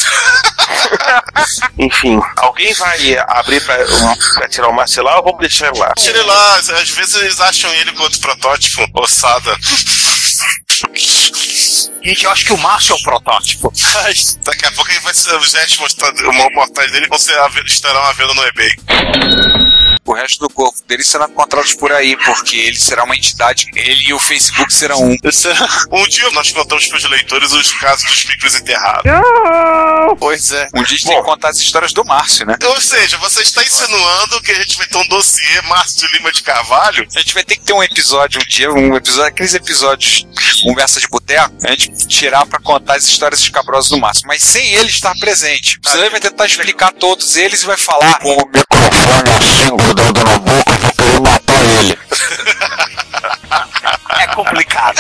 [1.79, 3.77] Enfim, alguém vai abrir pra,
[4.35, 5.93] pra tirar o maxilar ou vamos deixar ele lá?
[5.97, 9.55] Tire lá, às vezes eles acham ele com outro protótipo, ossada.
[12.03, 13.71] Gente, eu acho que o Márcio é o protótipo.
[14.43, 18.33] Daqui a pouco ele vai ser, os restos mortais dele vão ser, estarão à venda
[18.33, 18.71] no eBay.
[20.05, 23.67] O resto do corpo dele será encontrados por aí, porque ele será uma entidade.
[23.75, 25.15] Ele e o Facebook serão um.
[25.91, 29.11] Um dia nós contamos para os leitores os casos dos micros enterrados.
[30.19, 30.67] Pois é.
[30.73, 32.55] Um dia a gente tem que contar as histórias do Márcio, né?
[32.63, 36.41] Ou seja, você está insinuando que a gente vai ter um dossiê Márcio Lima de
[36.43, 37.07] Carvalho?
[37.15, 40.25] A gente vai ter que ter um episódio um dia, um episódio, aqueles episódios
[40.63, 44.73] conversa de boteco, a gente tirar pra contar as histórias escabrosas do Márcio, mas sem
[44.73, 45.79] ele estar presente.
[45.83, 50.37] Você vai tentar explicar todos eles e vai falar com o microfone assim, cuidando na
[50.37, 51.97] boca, pra querer matar ele.
[54.19, 54.99] É complicado.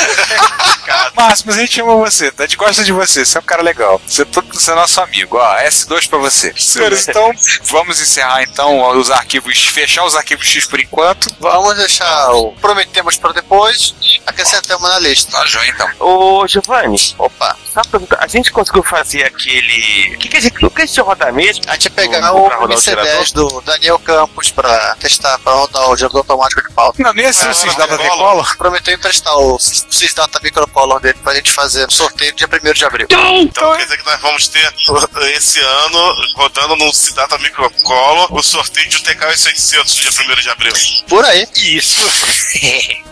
[1.15, 2.43] Márcio, mas a gente ama você, tá?
[2.43, 4.01] a gente gosta de você, você é um cara legal.
[4.05, 5.37] Você é, todo, você é nosso amigo.
[5.37, 6.53] Ó, S2 pra você.
[6.57, 7.31] Senhores, então,
[7.63, 11.27] vamos encerrar então os arquivos, fechar os arquivos X por enquanto.
[11.39, 15.31] Vamos deixar o prometemos para depois e acrescentamos na lista.
[15.31, 15.89] Tá joia então.
[15.99, 20.15] Ô, Giovanni, Opa, só uma pergunta, a gente conseguiu fazer aquele.
[20.15, 20.65] O que, que a gente.
[20.65, 21.63] O que a gente ia rodar mesmo?
[21.67, 23.11] a gente ia pegar Pra o o gerador?
[23.11, 27.01] MC10 do Daniel Campos pra testar, pra rodar o gerador automático de pauta.
[27.01, 28.45] Não, nem assim Ah, vocês dava não, decola.
[28.71, 33.05] Prometeu emprestar o Sysdata Microcolor dele pra gente fazer no sorteio dia 1 de abril.
[33.09, 34.73] Então quer dizer que nós vamos ter
[35.35, 40.73] esse ano, rodando no Cidata Microcolor, o sorteio de um TK-800 dia 1 de abril.
[41.09, 41.45] Por aí.
[41.57, 41.99] Isso.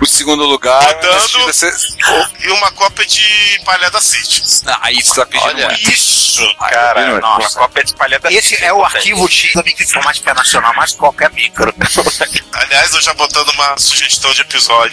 [0.00, 0.82] O segundo lugar.
[0.82, 1.50] Rodando.
[2.40, 4.42] E uma cópia de Palhada City.
[4.66, 5.90] Ah, você tá pedindo Olha, muito.
[5.90, 6.56] Isso.
[6.58, 7.58] Cara, uma nossa.
[7.58, 8.30] cópia espalhada.
[8.32, 11.74] Esse é o arquivo X da Microinformática Internacional, mais que qualquer micro.
[12.52, 14.42] Aliás, eu já botando uma sugestão de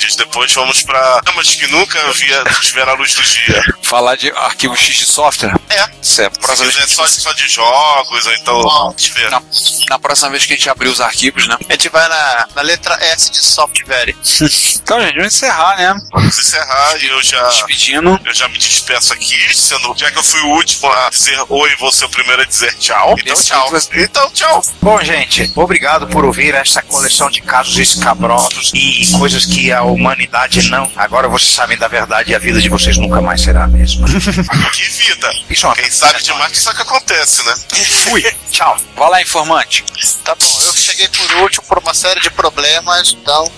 [0.04, 0.16] episódios.
[0.16, 3.64] Depois vamos pra temas que nunca via, tiveram a luz do dia.
[3.82, 5.54] Falar de arquivo X de software?
[5.70, 5.90] É.
[6.02, 8.94] Isso é, Se próxima vez quiser só, só de jogos, ou então.
[8.98, 9.30] tiver.
[9.30, 9.42] Na,
[9.90, 11.58] na próxima vez que a gente abrir os arquivos, né?
[11.70, 14.14] A gente vai na, na letra S de software.
[14.84, 15.96] Então, gente, vamos encerrar, né?
[16.12, 17.42] Vamos encerrar e eu já.
[17.48, 18.20] Despedindo.
[18.26, 21.74] Eu já me despeço aqui, sendo, já que eu fui o último a dizer oi,
[21.78, 23.16] vou ser o primeiro a dizer tchau.
[23.18, 23.70] Então, Esse tchau.
[23.70, 24.62] você- Então, tchau.
[24.82, 30.70] Bom, gente, obrigado por ouvir essa coleção de casos escabrosos e coisas que a humanidade
[30.70, 30.92] não.
[30.96, 34.08] Agora vocês sabem da verdade e a vida de vocês nunca mais será a mesma.
[34.74, 35.32] Que vida.
[35.50, 37.56] Isso é uma Quem sabe demais que isso que acontece, né?
[38.04, 38.36] Fui.
[38.52, 38.78] Tchau.
[38.96, 39.84] Vai lá, informante.
[40.24, 43.52] Tá bom, eu cheguei por último por uma série de problemas, então.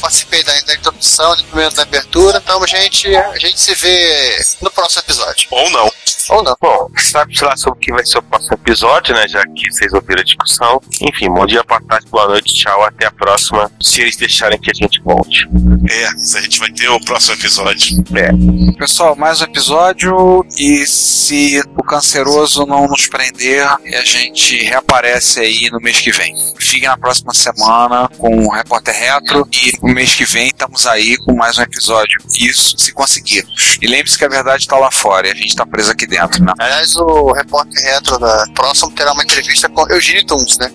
[0.00, 4.70] Participei da, da introdução, do primeiro da abertura, então gente, a gente se vê no
[4.70, 5.48] próximo episódio.
[5.50, 5.90] Ou não.
[6.30, 6.56] Ou não.
[6.60, 9.26] Bom, sabe lá sobre o que vai ser o próximo episódio, né?
[9.26, 10.80] Já que vocês ouviram a discussão.
[11.00, 13.70] Enfim, bom dia, boa tarde, boa noite, tchau, até a próxima.
[13.82, 15.48] Se eles deixarem que a gente volte.
[15.90, 18.04] É, a gente vai ter o próximo episódio.
[18.14, 18.78] É.
[18.78, 20.46] Pessoal, mais um episódio.
[20.56, 26.34] E se o canceroso não nos prender, a gente reaparece aí no mês que vem.
[26.58, 29.48] Fiquem na próxima semana com o Repórter Retro.
[29.52, 32.20] E mês que vem estamos aí com mais um episódio.
[32.38, 33.78] Isso se conseguirmos.
[33.80, 36.42] E lembre-se que a verdade está lá fora e a gente está preso aqui dentro,
[36.44, 36.52] né?
[36.58, 40.70] Aliás, o repórter retro da próximo terá uma entrevista com Eugênio Tunes, né?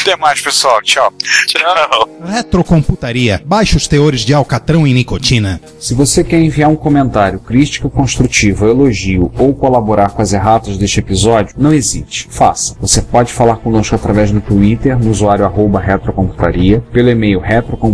[0.00, 0.80] Até mais, pessoal.
[0.80, 1.12] Tchau.
[1.46, 2.08] Tchau.
[2.24, 3.42] Retrocomputaria.
[3.44, 5.60] Baixos teores de alcatrão e nicotina.
[5.78, 11.00] Se você quer enviar um comentário, crítica construtiva, elogio ou colaborar com as erratas deste
[11.00, 12.74] episódio, não hesite, faça.
[12.80, 17.40] Você pode falar conosco através do Twitter, no usuário arroba retrocomputaria, pelo e-mail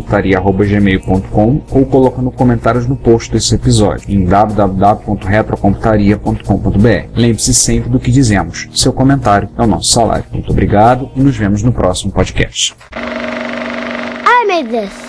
[0.01, 7.09] retrocomputaria.gmail.com ou colocando comentários no post desse episódio em www.retrocomputaria.com.br.
[7.15, 8.69] Lembre-se sempre do que dizemos.
[8.75, 10.25] Seu comentário é o nosso salário.
[10.33, 12.75] Muito obrigado e nos vemos no próximo podcast.
[12.95, 15.06] I made this.